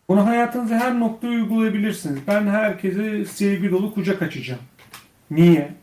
Bunu 0.09 0.27
hayatınızda 0.27 0.75
her 0.81 1.01
noktaya 1.01 1.31
uygulayabilirsiniz. 1.31 2.19
Ben 2.27 2.47
herkese 2.47 3.25
sevgi 3.25 3.71
dolu 3.71 3.95
kucak 3.95 4.23
açacağım. 4.23 4.61
Niye? 5.31 5.75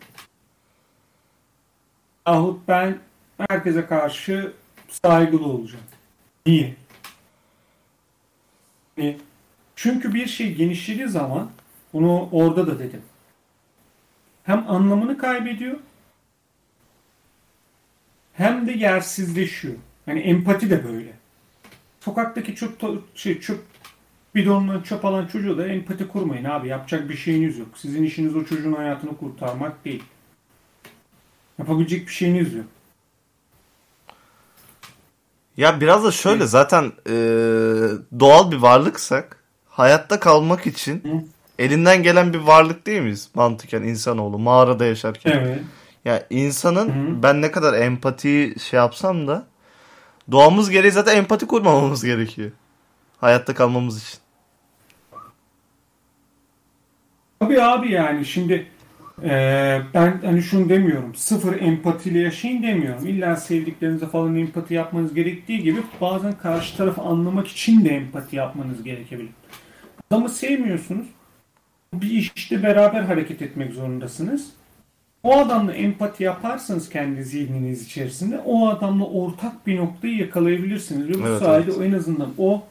Ahut 2.25 2.67
ben 2.67 2.97
herkese 3.49 3.85
karşı 3.85 4.53
saygılı 4.89 5.45
olacağım. 5.45 5.85
Niye? 6.45 6.75
E, 8.99 9.17
Çünkü 9.75 10.13
bir 10.13 10.27
şey 10.27 10.55
genişlediği 10.55 11.07
zaman 11.07 11.49
bunu 11.93 12.29
orada 12.31 12.67
da 12.67 12.79
dedim. 12.79 13.01
Hem 14.43 14.69
anlamını 14.71 15.17
kaybediyor 15.17 15.77
hem 18.33 18.67
de 18.67 18.71
yersizleşiyor. 18.71 19.75
Yani 20.07 20.19
empati 20.19 20.69
de 20.69 20.83
böyle. 20.83 21.13
Sokaktaki 21.99 22.55
çöp 22.55 22.71
şey 23.15 23.39
çöp 23.39 23.59
bidonundan 24.35 24.81
çöp 24.81 25.05
alan 25.05 25.27
çocuğu 25.27 25.57
da 25.57 25.67
empati 25.67 26.07
kurmayın 26.07 26.43
abi. 26.43 26.67
Yapacak 26.67 27.09
bir 27.09 27.17
şeyiniz 27.17 27.59
yok. 27.59 27.67
Sizin 27.75 28.03
işiniz 28.03 28.35
o 28.35 28.43
çocuğun 28.45 28.73
hayatını 28.73 29.17
kurtarmak 29.17 29.85
değil. 29.85 30.03
Yapabilecek 31.59 32.07
bir 32.07 32.13
şeyiniz 32.13 32.53
yok. 32.53 32.65
Ya 35.57 35.81
biraz 35.81 36.03
da 36.03 36.11
şöyle 36.11 36.47
zaten 36.47 36.91
e, 37.07 37.13
doğal 38.19 38.51
bir 38.51 38.57
varlıksak 38.57 39.43
hayatta 39.69 40.19
kalmak 40.19 40.67
için 40.67 41.03
Hı. 41.03 41.23
elinden 41.59 42.03
gelen 42.03 42.33
bir 42.33 42.39
varlık 42.39 42.85
değil 42.85 43.01
miyiz? 43.01 43.29
Mantıken 43.35 43.81
insanoğlu 43.81 44.39
mağarada 44.39 44.85
yaşarken. 44.85 45.31
Evet. 45.31 45.59
Ya 46.05 46.27
insanın 46.29 46.89
Hı. 46.89 47.23
ben 47.23 47.41
ne 47.41 47.51
kadar 47.51 47.73
empatiyi 47.73 48.59
şey 48.59 48.77
yapsam 48.77 49.27
da 49.27 49.47
doğamız 50.31 50.69
gereği 50.69 50.91
zaten 50.91 51.17
empati 51.17 51.47
kurmamamız 51.47 52.03
gerekiyor. 52.05 52.51
Hayatta 53.17 53.53
kalmamız 53.53 54.03
için. 54.03 54.19
Tabii 57.39 57.61
abi 57.61 57.91
yani 57.91 58.25
şimdi 58.25 58.67
eee, 59.23 59.81
ben 59.93 60.21
hani 60.25 60.41
şunu 60.43 60.69
demiyorum. 60.69 61.15
Sıfır 61.15 61.61
empatiyle 61.61 62.19
yaşayın 62.19 62.63
demiyorum. 62.63 63.07
İlla 63.07 63.35
sevdiklerinize 63.35 64.07
falan 64.07 64.35
empati 64.35 64.73
yapmanız 64.73 65.13
gerektiği 65.13 65.63
gibi 65.63 65.79
bazen 66.01 66.37
karşı 66.37 66.77
tarafı 66.77 67.01
anlamak 67.01 67.47
için 67.47 67.85
de 67.85 67.89
empati 67.89 68.35
yapmanız 68.35 68.83
gerekebilir. 68.83 69.31
Adamı 70.11 70.29
sevmiyorsunuz. 70.29 71.07
Bir 71.93 72.31
işte 72.35 72.63
beraber 72.63 73.01
hareket 73.01 73.41
etmek 73.41 73.73
zorundasınız. 73.73 74.49
O 75.23 75.37
adamla 75.37 75.73
empati 75.73 76.23
yaparsanız 76.23 76.89
kendi 76.89 77.23
zihniniz 77.23 77.85
içerisinde 77.85 78.39
o 78.45 78.67
adamla 78.69 79.05
ortak 79.05 79.67
bir 79.67 79.77
noktayı 79.77 80.17
yakalayabilirsiniz. 80.17 81.09
Ve 81.09 81.23
bu 81.23 81.27
Evet, 81.27 81.39
sayede 81.41 81.71
evet. 81.77 81.81
en 81.87 81.93
azından 81.97 82.29
o 82.37 82.63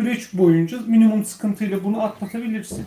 süreç 0.00 0.32
boyunca 0.32 0.78
minimum 0.86 1.24
sıkıntıyla 1.24 1.84
bunu 1.84 2.02
atlatabilirsiniz. 2.02 2.86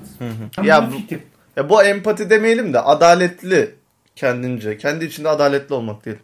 Ya 0.63 0.87
bu- 0.87 0.95
fikir. 0.97 1.19
Ya 1.55 1.69
bu 1.69 1.83
empati 1.83 2.29
demeyelim 2.29 2.73
de 2.73 2.79
adaletli 2.79 3.75
kendince. 4.15 4.77
Kendi 4.77 5.05
içinde 5.05 5.29
adaletli 5.29 5.75
olmak 5.75 6.05
değil. 6.05 6.17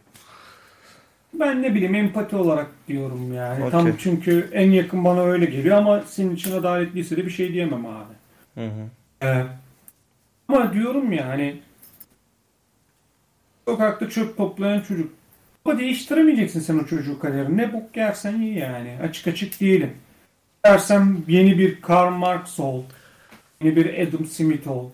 Ben 1.34 1.62
ne 1.62 1.74
bileyim 1.74 1.94
empati 1.94 2.36
olarak 2.36 2.66
diyorum 2.88 3.34
yani. 3.34 3.58
Okey. 3.60 3.70
Tam 3.70 3.92
çünkü 3.98 4.48
en 4.52 4.70
yakın 4.70 5.04
bana 5.04 5.22
öyle 5.22 5.44
geliyor 5.44 5.76
ama 5.76 6.02
senin 6.06 6.34
için 6.36 6.52
adaletliyse 6.52 7.16
de 7.16 7.26
bir 7.26 7.30
şey 7.30 7.52
diyemem 7.52 7.86
abi. 7.86 8.14
Hı 8.54 8.66
hı. 8.66 9.26
Ee, 9.26 9.44
ama 10.48 10.72
diyorum 10.72 11.12
ya 11.12 11.28
hani 11.28 11.56
sokakta 13.68 14.08
çöp 14.08 14.36
toplayan 14.36 14.80
çocuk. 14.80 15.12
Ama 15.64 15.78
değiştiremeyeceksin 15.78 16.60
sen 16.60 16.78
o 16.78 16.86
çocuğu 16.86 17.18
kaderini. 17.18 17.56
Ne 17.56 17.72
bok 17.72 17.96
yersen 17.96 18.40
iyi 18.40 18.58
yani. 18.58 18.98
Açık 19.02 19.26
açık 19.26 19.60
diyelim. 19.60 19.92
Dersen 20.64 21.16
yeni 21.28 21.58
bir 21.58 21.80
Karl 21.80 22.12
Marx 22.12 22.60
ol. 22.60 22.82
Yeni 23.62 23.76
bir 23.76 24.08
Adam 24.08 24.26
Smith 24.26 24.68
ol. 24.68 24.90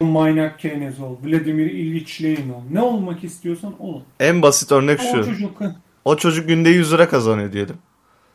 Maynak 0.00 0.58
Keynes 0.58 1.00
ol. 1.00 1.16
Vladimir 1.24 1.70
İliç 1.70 2.22
Lenin 2.22 2.48
ol. 2.52 2.62
Ne 2.72 2.80
olmak 2.80 3.24
istiyorsan 3.24 3.82
ol. 3.82 4.00
En 4.20 4.42
basit 4.42 4.72
örnek 4.72 5.00
Ama 5.00 5.10
o 5.10 5.14
şu. 5.14 5.24
çocuk 5.24 5.62
O 6.04 6.16
çocuk 6.16 6.48
günde 6.48 6.68
100 6.68 6.92
lira 6.92 7.08
kazanıyor 7.08 7.52
diyelim. 7.52 7.76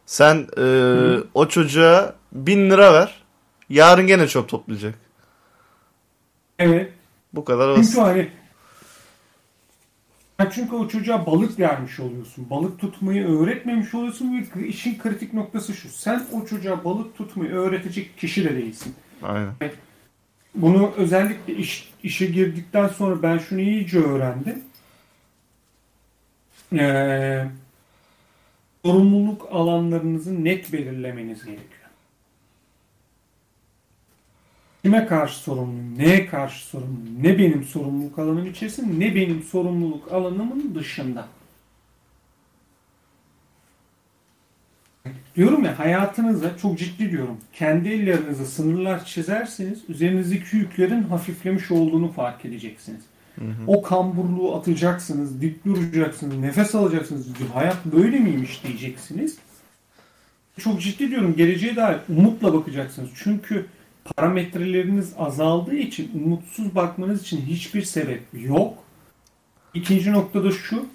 Sen 0.05 0.47
e, 0.57 0.63
o 1.33 1.47
çocuğa 1.47 2.15
1000 2.31 2.69
lira 2.69 2.93
ver. 2.93 3.23
Yarın 3.69 4.07
gene 4.07 4.27
çöp 4.27 4.49
toplayacak. 4.49 4.95
evet 6.59 6.91
Bu 7.33 7.45
kadar 7.45 7.77
basit. 7.77 7.93
Çünkü 7.93 8.01
hani 8.01 8.29
çünkü 10.49 10.75
o 10.75 10.87
çocuğa 10.87 11.25
balık 11.25 11.59
vermiş 11.59 11.99
oluyorsun. 11.99 12.49
Balık 12.49 12.79
tutmayı 12.79 13.27
öğretmemiş 13.27 13.93
oluyorsun 13.93 14.47
ve 14.55 14.67
işin 14.67 14.97
kritik 14.97 15.33
noktası 15.33 15.73
şu. 15.73 15.89
Sen 15.89 16.23
o 16.31 16.45
çocuğa 16.45 16.83
balık 16.83 17.17
tutmayı 17.17 17.51
öğretecek 17.51 18.17
kişi 18.17 18.45
de 18.45 18.55
değilsin. 18.55 18.95
Aynen. 19.23 19.53
Bunu 20.55 20.93
özellikle 20.97 21.55
iş, 21.55 21.93
işe 22.03 22.25
girdikten 22.25 22.87
sonra 22.87 23.23
ben 23.23 23.37
şunu 23.37 23.61
iyice 23.61 23.99
öğrendim. 23.99 24.63
Ee, 26.73 27.45
sorumluluk 28.85 29.47
alanlarınızı 29.51 30.43
net 30.43 30.73
belirlemeniz 30.73 31.45
gerekiyor. 31.45 31.80
Kime 34.83 35.05
karşı 35.05 35.39
sorumluyum? 35.39 35.97
Neye 35.97 36.25
karşı 36.25 36.65
sorumluyum? 36.65 37.23
Ne 37.23 37.37
benim 37.37 37.63
sorumluluk 37.63 38.19
alanım 38.19 38.45
içerisinde 38.45 39.05
ne 39.05 39.15
benim 39.15 39.43
sorumluluk 39.43 40.11
alanımın 40.11 40.75
dışında. 40.75 41.27
Diyorum 45.35 45.65
ya 45.65 45.79
hayatınıza 45.79 46.57
çok 46.57 46.79
ciddi 46.79 47.11
diyorum. 47.11 47.37
Kendi 47.53 47.89
ellerinize 47.89 48.45
sınırlar 48.45 49.05
çizerseniz 49.05 49.89
üzerinizdeki 49.89 50.57
yüklerin 50.57 51.03
hafiflemiş 51.03 51.71
olduğunu 51.71 52.11
fark 52.11 52.45
edeceksiniz. 52.45 53.01
O 53.67 53.81
kamburluğu 53.81 54.55
atacaksınız, 54.55 55.41
dik 55.41 55.65
duracaksınız, 55.65 56.37
nefes 56.37 56.75
alacaksınız. 56.75 57.27
Hayat 57.53 57.85
böyle 57.85 58.19
miymiş 58.19 58.63
diyeceksiniz. 58.63 59.37
Çok 60.59 60.81
ciddi 60.81 61.09
diyorum 61.09 61.35
geleceğe 61.35 61.75
dair 61.75 61.97
umutla 62.09 62.53
bakacaksınız. 62.53 63.09
Çünkü 63.15 63.65
parametreleriniz 64.05 65.13
azaldığı 65.17 65.75
için 65.75 66.11
umutsuz 66.25 66.75
bakmanız 66.75 67.21
için 67.21 67.41
hiçbir 67.41 67.81
sebep 67.81 68.23
yok. 68.33 68.77
İkinci 69.73 70.11
nokta 70.11 70.43
da 70.43 70.51
şu. 70.51 70.85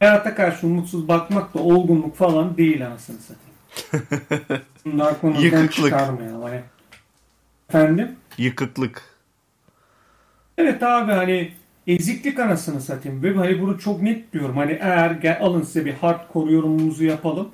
Hayata 0.00 0.34
karşı 0.34 0.66
umutsuz 0.66 1.08
bakmak 1.08 1.54
da 1.54 1.58
olgunluk 1.58 2.16
falan 2.16 2.56
değil 2.56 2.86
anasını 2.86 3.16
satayım. 3.18 5.14
Konudan 5.20 5.40
Yıkıklık. 5.40 5.72
çıkarmayalım. 5.72 6.42
Hani. 6.42 6.60
Efendim? 7.68 8.16
Yıkıklık. 8.38 9.02
Evet 10.58 10.82
abi 10.82 11.12
hani 11.12 11.52
eziklik 11.86 12.38
anasını 12.38 12.80
satayım. 12.80 13.22
Ve 13.22 13.34
hani 13.34 13.60
bunu 13.60 13.78
çok 13.78 14.02
net 14.02 14.32
diyorum. 14.32 14.56
Hani 14.56 14.72
eğer 14.72 15.10
gel, 15.10 15.38
alın 15.40 15.62
size 15.62 15.84
bir 15.84 15.92
hardcore 15.92 16.52
yorumumuzu 16.52 17.04
yapalım. 17.04 17.48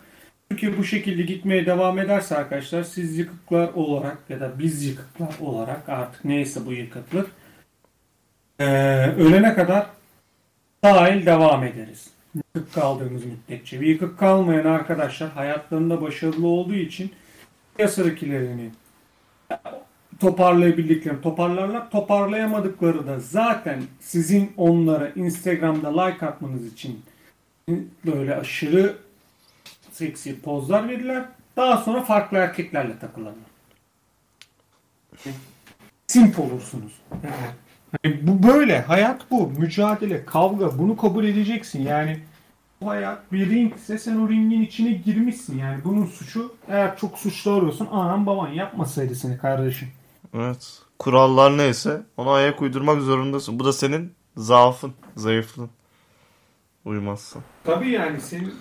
Çünkü 0.50 0.78
bu 0.78 0.84
şekilde 0.84 1.22
gitmeye 1.22 1.66
devam 1.66 1.98
ederse 1.98 2.36
arkadaşlar 2.36 2.82
siz 2.82 3.18
yıkıklar 3.18 3.68
olarak 3.68 4.18
ya 4.28 4.40
da 4.40 4.58
biz 4.58 4.84
yıkıklar 4.84 5.34
olarak 5.40 5.88
artık 5.88 6.24
neyse 6.24 6.66
bu 6.66 6.72
yıkıklık 6.72 7.30
eee, 8.60 9.14
ölene 9.16 9.54
kadar 9.54 9.86
dahil 10.84 11.26
devam 11.26 11.64
ederiz. 11.64 12.10
Yıkık 12.34 12.74
kaldığımız 12.74 13.22
müddetçe. 13.24 13.80
Bir 13.80 13.86
yıkık 13.86 14.18
kalmayan 14.18 14.64
arkadaşlar 14.64 15.30
hayatlarında 15.30 16.02
başarılı 16.02 16.46
olduğu 16.46 16.74
için 16.74 17.12
piyasadakilerini 17.76 18.70
toparlayabildiklerini 20.20 21.20
toparlarlar. 21.20 21.90
Toparlayamadıkları 21.90 23.06
da 23.06 23.20
zaten 23.20 23.82
sizin 24.00 24.52
onlara 24.56 25.08
Instagram'da 25.08 26.02
like 26.02 26.26
atmanız 26.26 26.66
için 26.72 27.02
böyle 28.06 28.36
aşırı 28.36 28.96
seksi 29.96 30.40
pozlar 30.40 30.88
verirler. 30.88 31.24
Daha 31.56 31.76
sonra 31.76 32.02
farklı 32.02 32.38
erkeklerle 32.38 32.98
takılırlar. 32.98 33.34
Simp 36.06 36.38
olursunuz. 36.38 36.92
Yani 38.04 38.20
bu 38.22 38.48
böyle. 38.48 38.80
Hayat 38.80 39.30
bu. 39.30 39.46
Mücadele, 39.46 40.24
kavga. 40.24 40.78
Bunu 40.78 40.96
kabul 40.96 41.24
edeceksin. 41.24 41.82
Yani 41.82 42.20
bu 42.80 42.90
hayat 42.90 43.32
bir 43.32 43.50
ringse 43.50 43.98
sen 43.98 44.16
o 44.16 44.28
ringin 44.28 44.62
içine 44.62 44.90
girmişsin. 44.92 45.58
Yani 45.58 45.84
bunun 45.84 46.06
suçu 46.06 46.54
eğer 46.68 46.96
çok 46.96 47.18
suçlu 47.18 47.52
arıyorsun 47.52 47.86
anan 47.86 48.26
baban 48.26 48.48
yapmasaydı 48.48 49.14
seni 49.14 49.38
kardeşim. 49.38 49.88
Evet. 50.34 50.78
Kurallar 50.98 51.58
neyse 51.58 52.02
ona 52.16 52.32
ayak 52.32 52.62
uydurmak 52.62 53.02
zorundasın. 53.02 53.58
Bu 53.58 53.64
da 53.64 53.72
senin 53.72 54.12
zaafın, 54.36 54.92
zayıflığın. 55.16 55.70
Uymazsın. 56.84 57.42
Tabii 57.64 57.90
yani 57.90 58.20
senin 58.20 58.54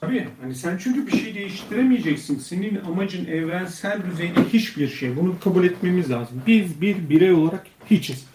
Tabii 0.00 0.28
hani 0.42 0.54
sen 0.54 0.78
çünkü 0.78 1.06
bir 1.06 1.18
şey 1.18 1.34
değiştiremeyeceksin. 1.34 2.38
Senin 2.38 2.80
amacın 2.84 3.26
evrensel 3.26 4.02
düzeyde 4.10 4.44
hiçbir 4.52 4.88
şey. 4.88 5.16
Bunu 5.16 5.40
kabul 5.44 5.64
etmemiz 5.64 6.10
lazım. 6.10 6.42
Biz 6.46 6.80
bir 6.80 7.08
birey 7.08 7.32
olarak 7.32 7.66
hiçiz. 7.90 8.26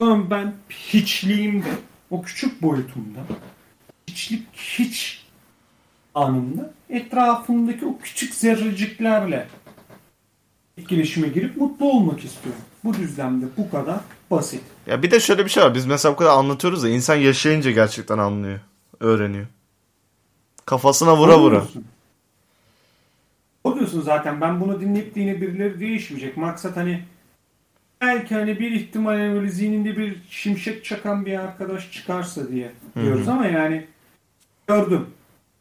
Ama 0.00 0.30
ben 0.30 0.54
hiçliğimde, 0.70 1.68
o 2.10 2.22
küçük 2.22 2.62
boyutumda, 2.62 3.20
hiçlik 4.08 4.42
hiç 4.52 5.24
anında 6.14 6.72
etrafımdaki 6.90 7.86
o 7.86 7.98
küçük 7.98 8.34
zerreciklerle 8.34 9.48
etkileşime 10.78 11.28
girip 11.28 11.56
mutlu 11.56 11.90
olmak 11.90 12.24
istiyorum. 12.24 12.62
Bu 12.84 12.94
düzlemde 12.94 13.46
bu 13.56 13.70
kadar 13.70 14.00
basit. 14.30 14.62
Ya 14.86 15.02
bir 15.02 15.10
de 15.10 15.20
şöyle 15.20 15.44
bir 15.44 15.50
şey 15.50 15.62
var. 15.62 15.74
Biz 15.74 15.86
mesela 15.86 16.12
bu 16.12 16.16
kadar 16.16 16.30
anlatıyoruz 16.30 16.82
da 16.82 16.88
insan 16.88 17.14
yaşayınca 17.14 17.70
gerçekten 17.70 18.18
anlıyor. 18.18 18.60
Öğreniyor. 19.00 19.46
Kafasına 20.66 21.16
vura 21.16 21.38
vura. 21.38 21.64
O 23.64 23.74
diyorsun 23.74 24.00
zaten 24.00 24.40
ben 24.40 24.60
bunu 24.60 24.80
dinleyip 24.80 25.14
de 25.14 25.20
yine 25.20 25.40
birileri 25.40 25.80
değişmeyecek. 25.80 26.36
Maksat 26.36 26.76
hani 26.76 27.02
belki 28.00 28.34
hani 28.34 28.58
bir 28.60 28.70
ihtimal 28.70 29.18
hani 29.18 29.34
böyle 29.34 29.50
zihninde 29.50 29.96
bir 29.96 30.22
şimşek 30.30 30.84
çakan 30.84 31.26
bir 31.26 31.38
arkadaş 31.38 31.92
çıkarsa 31.92 32.48
diye 32.48 32.72
diyoruz 32.94 33.28
ama 33.28 33.46
yani 33.46 33.86
gördüm. 34.66 35.06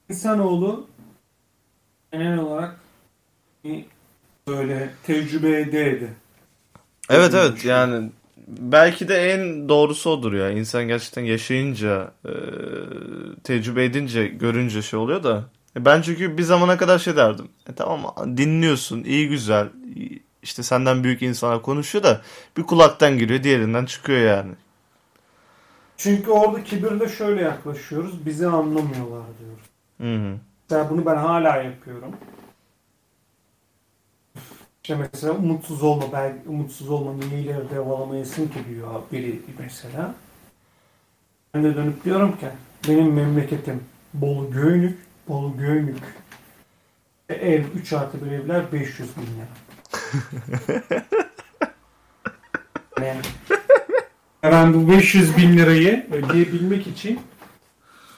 İnsanoğlu 0.09 0.87
genel 2.11 2.37
olarak 2.37 2.79
böyle 4.47 4.89
tecrübe 5.03 5.61
ede 5.61 5.89
ede. 5.89 6.09
Evet 7.09 7.33
evet 7.33 7.65
yani 7.65 8.09
belki 8.47 9.07
de 9.07 9.15
en 9.33 9.69
doğrusu 9.69 10.09
odur 10.09 10.33
ya. 10.33 10.49
İnsan 10.49 10.87
gerçekten 10.87 11.21
yaşayınca, 11.23 12.11
e, 12.25 12.31
tecrübe 13.43 13.85
edince, 13.85 14.27
görünce 14.27 14.81
şey 14.81 14.99
oluyor 14.99 15.23
da. 15.23 15.43
E, 15.77 15.85
Ben 15.85 16.01
çünkü 16.01 16.37
bir 16.37 16.43
zamana 16.43 16.77
kadar 16.77 16.99
şey 16.99 17.15
derdim. 17.15 17.47
E, 17.69 17.73
tamam 17.75 18.15
dinliyorsun, 18.37 19.03
iyi 19.03 19.29
güzel. 19.29 19.67
işte 20.41 20.63
senden 20.63 21.03
büyük 21.03 21.21
insanlar 21.21 21.61
konuşuyor 21.61 22.03
da 22.03 22.21
bir 22.57 22.63
kulaktan 22.63 23.17
giriyor, 23.17 23.43
diğerinden 23.43 23.85
çıkıyor 23.85 24.19
yani. 24.19 24.51
Çünkü 25.97 26.31
orada 26.31 26.63
kibirle 26.63 27.09
şöyle 27.09 27.41
yaklaşıyoruz. 27.41 28.25
Bizi 28.25 28.47
anlamıyorlar 28.47 29.23
diyoruz. 29.39 29.63
Hı 30.01 30.15
hı. 30.29 30.37
Mesela 30.69 30.89
bunu 30.89 31.05
ben 31.05 31.15
hala 31.15 31.57
yapıyorum. 31.57 32.11
İşte 34.83 34.95
mesela 34.95 35.33
umutsuz 35.33 35.83
olma, 35.83 36.03
belki 36.13 36.49
umutsuz 36.49 36.89
olma 36.89 37.13
niye 37.13 37.41
ileri 37.41 37.69
devalamayasın 37.69 38.47
ki 38.47 38.59
diyor 38.69 39.01
biri 39.11 39.41
mesela. 39.59 40.15
Ben 41.53 41.63
de 41.63 41.75
dönüp 41.75 42.05
diyorum 42.05 42.37
ki 42.37 42.47
benim 42.87 43.13
memleketim 43.13 43.83
Bolu 44.13 44.51
Göynük, 44.51 44.97
Bolu 45.27 45.57
Göynük. 45.57 45.97
E, 47.29 47.33
Ev 47.33 47.63
3 47.75 47.93
artı 47.93 48.25
bir 48.25 48.31
evler 48.31 48.71
500 48.71 49.09
bin 49.17 49.27
lira. 49.35 49.47
yani, 53.05 53.21
ben 54.43 54.73
bu 54.73 54.91
500 54.91 55.37
bin 55.37 55.57
lirayı 55.57 56.07
ödeyebilmek 56.11 56.87
için 56.87 57.19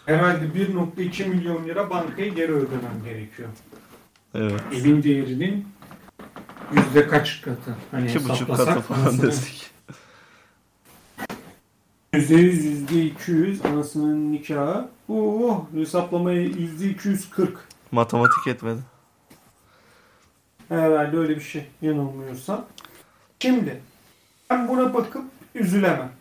herhalde 0.05 0.45
1.2 0.45 1.25
milyon 1.25 1.65
lira 1.65 1.89
bankaya 1.89 2.27
geri 2.27 2.51
ödemem 2.51 3.03
gerekiyor. 3.05 3.49
Evet. 4.35 4.61
Evin 4.73 5.03
değerinin 5.03 5.75
yüzde 6.75 7.07
kaç 7.07 7.41
katı? 7.41 7.75
Hani 7.91 8.09
İki 8.09 8.29
buçuk 8.29 8.57
katı 8.57 8.79
falan 8.79 9.21
desek. 9.21 9.71
Yüzde 12.13 12.35
yüz, 12.35 12.65
yüzde 12.65 13.05
iki 13.05 13.31
yüz 13.31 13.65
anasının 13.65 14.31
nikahı. 14.31 14.87
Oh, 15.09 15.65
hesaplamayı 15.75 16.49
yüzde 16.49 16.89
iki 16.89 17.07
yüz 17.07 17.29
kırk. 17.29 17.57
Matematik 17.91 18.47
etmedi. 18.47 18.79
Herhalde 20.69 21.17
öyle 21.17 21.35
bir 21.35 21.41
şey 21.41 21.65
yanılmıyorsam. 21.81 22.65
Şimdi 23.39 23.81
ben 24.49 24.67
buna 24.67 24.93
bakıp 24.93 25.23
üzülemem. 25.55 26.11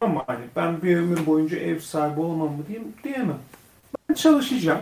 Ama 0.00 0.24
hani 0.26 0.44
ben 0.56 0.82
bir 0.82 0.96
ömür 0.96 1.26
boyunca 1.26 1.56
ev 1.56 1.78
sahibi 1.78 2.20
olmam 2.20 2.52
mı 2.52 2.66
diyeyim, 2.68 2.88
diyemem. 3.04 3.38
Ben 4.08 4.14
çalışacağım. 4.14 4.80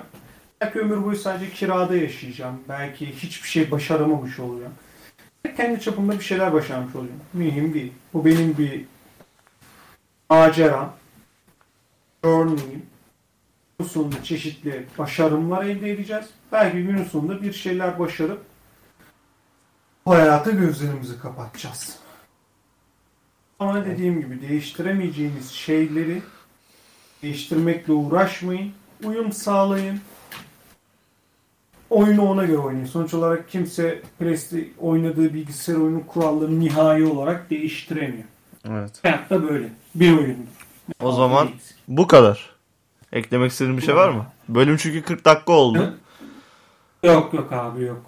Belki 0.61 0.79
ömür 0.79 1.05
boyu 1.05 1.17
sadece 1.17 1.51
kirada 1.51 1.97
yaşayacağım. 1.97 2.61
Belki 2.69 3.07
hiçbir 3.13 3.49
şey 3.49 3.71
başaramamış 3.71 4.39
olacağım. 4.39 4.73
Kendi 5.57 5.81
çapımda 5.81 6.13
bir 6.13 6.25
şeyler 6.25 6.53
başarmış 6.53 6.97
olacağım. 6.97 7.21
Mühim 7.33 7.75
değil. 7.75 7.93
Bu 8.15 8.25
benim 8.25 8.59
bir 8.59 8.85
maceram. 10.31 10.95
Journey'im. 12.25 12.87
Bu 13.81 13.85
sonunda 13.85 14.23
çeşitli 14.23 14.87
başarımlar 14.99 15.65
elde 15.65 15.91
edeceğiz. 15.91 16.27
Belki 16.53 16.83
günün 16.83 17.05
sonunda 17.05 17.43
bir 17.43 17.53
şeyler 17.53 17.99
başarıp 17.99 18.43
bu 20.07 20.15
hayata 20.15 20.51
gözlerimizi 20.51 21.21
kapatacağız. 21.21 21.99
Ama 23.59 23.85
dediğim 23.85 24.21
gibi 24.21 24.49
değiştiremeyeceğiniz 24.49 25.51
şeyleri 25.51 26.23
değiştirmekle 27.23 27.93
uğraşmayın. 27.93 28.73
Uyum 29.05 29.33
sağlayın. 29.33 30.01
Oyunu 31.91 32.31
ona 32.31 32.45
göre 32.45 32.59
oynayın. 32.59 32.87
Sonuç 32.87 33.15
olarak 33.15 33.49
kimse 33.49 34.03
Presti 34.19 34.73
oynadığı 34.81 35.35
bilgisayar 35.35 35.75
oyunun 35.75 36.01
kurallarını 36.01 36.61
nihai 36.61 37.05
olarak 37.05 37.51
değiştiremiyor. 37.51 38.25
Evet. 38.71 38.91
Hayatta 39.03 39.43
böyle. 39.43 39.69
Bir 39.95 40.19
oyun. 40.19 40.37
O 41.03 41.13
zaman 41.13 41.49
bu 41.89 42.07
kadar. 42.07 42.51
Eklemek 43.13 43.51
istediğin 43.51 43.77
bir 43.77 43.83
şey 43.83 43.97
var 43.97 44.09
mı? 44.09 44.27
Bölüm 44.49 44.77
çünkü 44.77 45.03
40 45.03 45.25
dakika 45.25 45.53
oldu. 45.53 45.95
Yok 47.03 47.35
yok 47.35 47.53
abi 47.53 47.83
yok. 47.83 48.03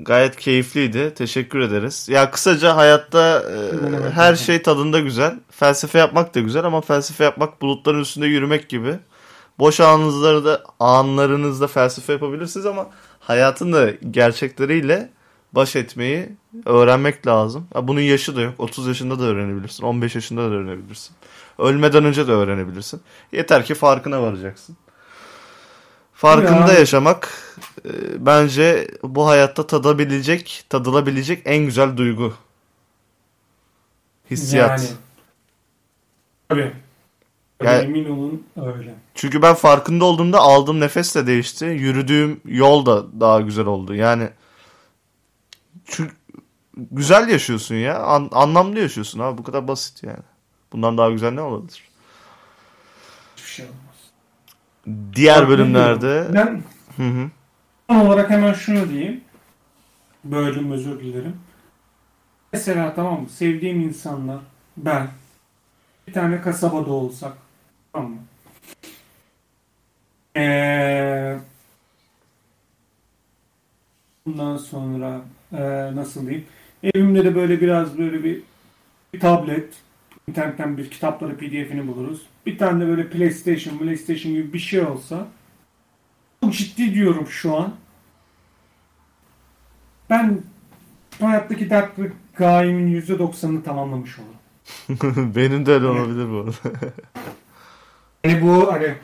Gayet 0.00 0.36
keyifliydi. 0.36 1.14
Teşekkür 1.14 1.60
ederiz. 1.60 2.08
Ya 2.08 2.30
kısaca 2.30 2.76
hayatta 2.76 3.42
e, 3.42 4.10
her 4.10 4.36
şey 4.36 4.62
tadında 4.62 5.00
güzel. 5.00 5.34
Felsefe 5.50 5.98
yapmak 5.98 6.34
da 6.34 6.40
güzel 6.40 6.64
ama 6.64 6.80
felsefe 6.80 7.24
yapmak 7.24 7.62
bulutların 7.62 8.00
üstünde 8.00 8.26
yürümek 8.26 8.68
gibi. 8.68 8.98
Boş 9.58 9.80
anınızda 9.80 10.62
anlarınızda 10.80 11.66
felsefe 11.66 12.12
yapabilirsiniz 12.12 12.66
ama 12.66 12.86
hayatın 13.20 13.72
da 13.72 13.90
gerçekleriyle 14.10 15.10
baş 15.52 15.76
etmeyi 15.76 16.28
öğrenmek 16.66 17.26
lazım. 17.26 17.68
Ya 17.74 17.88
bunun 17.88 18.00
yaşı 18.00 18.36
da 18.36 18.40
yok. 18.40 18.54
30 18.58 18.86
yaşında 18.86 19.18
da 19.18 19.24
öğrenebilirsin. 19.24 19.84
15 19.84 20.14
yaşında 20.14 20.40
da 20.40 20.46
öğrenebilirsin. 20.54 21.16
Ölmeden 21.58 22.04
önce 22.04 22.26
de 22.28 22.32
öğrenebilirsin. 22.32 23.00
Yeter 23.32 23.64
ki 23.64 23.74
farkına 23.74 24.22
varacaksın. 24.22 24.76
Farkında 26.14 26.72
Ya. 26.72 26.78
yaşamak 26.78 27.32
e, 27.84 27.90
bence 28.26 28.88
bu 29.02 29.26
hayatta 29.28 29.66
tadabilecek, 29.66 30.64
tadılabilecek 30.70 31.42
en 31.44 31.64
güzel 31.64 31.96
duygu. 31.96 32.34
Hissiyat. 34.30 34.80
Yani. 34.80 34.90
Tabii. 36.48 36.72
Yani- 37.64 37.84
emin 37.84 38.10
olun 38.10 38.46
öyle. 38.56 38.94
Çünkü 39.14 39.42
ben 39.42 39.54
farkında 39.54 40.04
olduğumda 40.04 40.40
aldığım 40.40 40.80
nefes 40.80 41.14
de 41.14 41.26
değişti. 41.26 41.64
Yürüdüğüm 41.64 42.40
yol 42.44 42.86
da 42.86 43.20
daha 43.20 43.40
güzel 43.40 43.66
oldu. 43.66 43.94
Yani 43.94 44.28
çünkü 45.84 46.14
güzel 46.76 47.28
yaşıyorsun 47.28 47.74
ya. 47.74 47.98
An- 48.02 48.28
anlamlı 48.32 48.78
yaşıyorsun 48.78 49.18
abi. 49.20 49.38
Bu 49.38 49.42
kadar 49.42 49.68
basit 49.68 50.02
yani. 50.02 50.22
Bundan 50.72 50.98
daha 50.98 51.10
güzel 51.10 51.32
ne 51.32 51.40
olabilir? 51.40 51.82
Hiçbir 53.36 53.50
şey 53.50 53.66
olmaz. 53.66 53.78
Diğer 55.14 55.42
Bak, 55.42 55.48
bölümlerde? 55.48 56.28
Ben 56.34 56.62
hı 56.96 57.02
hı. 57.02 57.30
son 57.90 57.96
olarak 57.96 58.30
hemen 58.30 58.52
şunu 58.52 58.88
diyeyim. 58.88 59.20
Böldüm 60.24 60.72
özür 60.72 61.00
dilerim. 61.00 61.36
Mesela 62.52 62.94
tamam 62.94 63.20
mı? 63.22 63.28
Sevdiğim 63.28 63.80
insanlar, 63.80 64.38
ben, 64.76 65.08
bir 66.06 66.12
tane 66.12 66.40
kasabada 66.40 66.90
olsak, 66.90 67.32
tamam 67.92 68.10
mı? 68.10 68.18
Ee, 70.36 71.38
bundan 74.26 74.56
sonra 74.56 75.20
ee, 75.52 75.96
nasıl 75.96 76.26
diyeyim? 76.26 76.46
Evimde 76.82 77.24
de 77.24 77.34
böyle 77.34 77.60
biraz 77.60 77.98
böyle 77.98 78.24
bir, 78.24 78.42
bir 79.14 79.20
tablet, 79.20 79.74
internetten 80.28 80.76
bir 80.76 80.90
kitapları 80.90 81.36
pdf'ini 81.36 81.86
buluruz. 81.86 82.22
Bir 82.46 82.58
tane 82.58 82.84
de 82.84 82.88
böyle 82.88 83.08
PlayStation, 83.10 83.78
PlayStation 83.78 84.34
gibi 84.34 84.52
bir 84.52 84.58
şey 84.58 84.80
olsa 84.80 85.28
çok 86.44 86.54
ciddi 86.54 86.94
diyorum 86.94 87.26
şu 87.26 87.56
an. 87.56 87.74
Ben 90.10 90.40
hayattaki 91.20 91.70
dert 91.70 91.98
ve 91.98 92.12
gayemin 92.36 93.00
%90'ını 93.00 93.62
tamamlamış 93.62 94.18
olurum. 94.18 95.34
Benim 95.34 95.66
de 95.66 95.72
öyle 95.72 95.86
olabilir 95.86 96.30
bu 96.30 96.36
arada. 96.38 96.52
Hani 98.22 98.42
bu 98.42 98.72
hani 98.72 98.94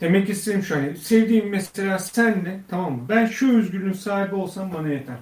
demek 0.00 0.30
istediğim 0.30 0.62
şu 0.62 0.76
hani 0.76 0.96
sevdiğim 0.96 1.48
mesela 1.48 1.98
senle 1.98 2.60
tamam 2.68 2.92
mı? 2.92 3.06
Ben 3.08 3.26
şu 3.26 3.58
özgürlüğün 3.58 3.92
sahibi 3.92 4.34
olsam 4.34 4.74
bana 4.74 4.88
yeter. 4.88 5.16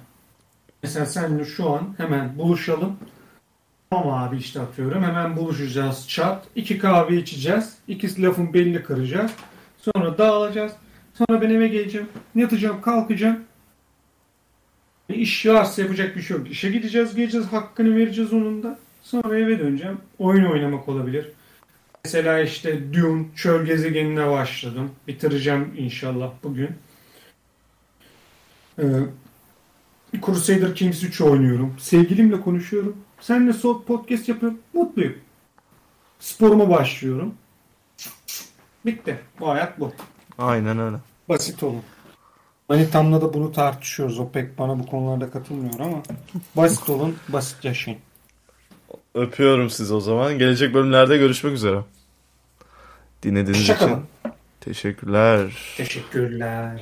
Mesela 0.83 1.05
senle 1.05 1.45
şu 1.45 1.69
an 1.69 1.95
hemen 1.97 2.37
buluşalım. 2.37 2.97
Tamam 3.89 4.13
abi 4.13 4.37
işte 4.37 4.61
atıyorum. 4.61 5.03
Hemen 5.03 5.37
buluşacağız 5.37 6.09
çat. 6.09 6.47
iki 6.55 6.77
kahve 6.77 7.15
içeceğiz. 7.17 7.77
İkisi 7.87 8.23
lafın 8.23 8.53
belli 8.53 8.83
kıracağız. 8.83 9.31
Sonra 9.77 10.17
dağılacağız. 10.17 10.71
Sonra 11.13 11.41
ben 11.41 11.49
eve 11.49 11.67
geleceğim. 11.67 12.07
Yatacağım 12.35 12.81
kalkacağım. 12.81 13.39
İş 15.09 15.45
varsa 15.45 15.81
yapacak 15.81 16.15
bir 16.15 16.21
şey 16.21 16.37
yok. 16.37 16.51
İşe 16.51 16.69
gideceğiz 16.71 17.15
geleceğiz. 17.15 17.47
Hakkını 17.47 17.95
vereceğiz 17.95 18.33
onun 18.33 18.63
da. 18.63 18.79
Sonra 19.01 19.37
eve 19.39 19.59
döneceğim. 19.59 19.97
Oyun 20.19 20.45
oynamak 20.45 20.89
olabilir. 20.89 21.31
Mesela 22.05 22.39
işte 22.39 22.93
Dune 22.93 23.25
çöl 23.35 23.65
gezegenine 23.65 24.29
başladım. 24.29 24.91
Bitireceğim 25.07 25.73
inşallah 25.77 26.31
bugün. 26.43 26.69
Ee, 28.79 28.83
Crusader 30.25 30.75
Kings 30.75 31.03
3 31.03 31.21
oynuyorum. 31.21 31.75
Sevgilimle 31.79 32.41
konuşuyorum. 32.41 32.97
Seninle 33.19 33.53
sohbet 33.53 33.87
podcast 33.87 34.29
yapıyorum. 34.29 34.59
Mutluyum. 34.73 35.15
Sporuma 36.19 36.69
başlıyorum. 36.69 37.35
Bitti. 38.85 39.19
Bu 39.39 39.49
hayat 39.49 39.79
bu. 39.79 39.93
Aynen 40.37 40.79
öyle. 40.79 40.97
Basit 41.29 41.63
olun. 41.63 41.83
Manitamla 42.69 43.21
da 43.21 43.33
bunu 43.33 43.51
tartışıyoruz. 43.51 44.19
O 44.19 44.29
pek 44.29 44.57
bana 44.57 44.79
bu 44.79 44.85
konularda 44.85 45.31
katılmıyor 45.31 45.79
ama 45.79 46.03
basit 46.55 46.89
olun, 46.89 47.15
basit 47.29 47.65
yaşayın. 47.65 47.99
Öpüyorum 49.13 49.69
sizi 49.69 49.93
o 49.93 49.99
zaman. 49.99 50.39
Gelecek 50.39 50.73
bölümlerde 50.73 51.17
görüşmek 51.17 51.53
üzere. 51.53 51.79
Dinlediğiniz 53.25 53.61
için 53.61 53.73
Hoşçakalın. 53.73 54.03
teşekkürler. 54.61 55.73
Teşekkürler. 55.77 56.81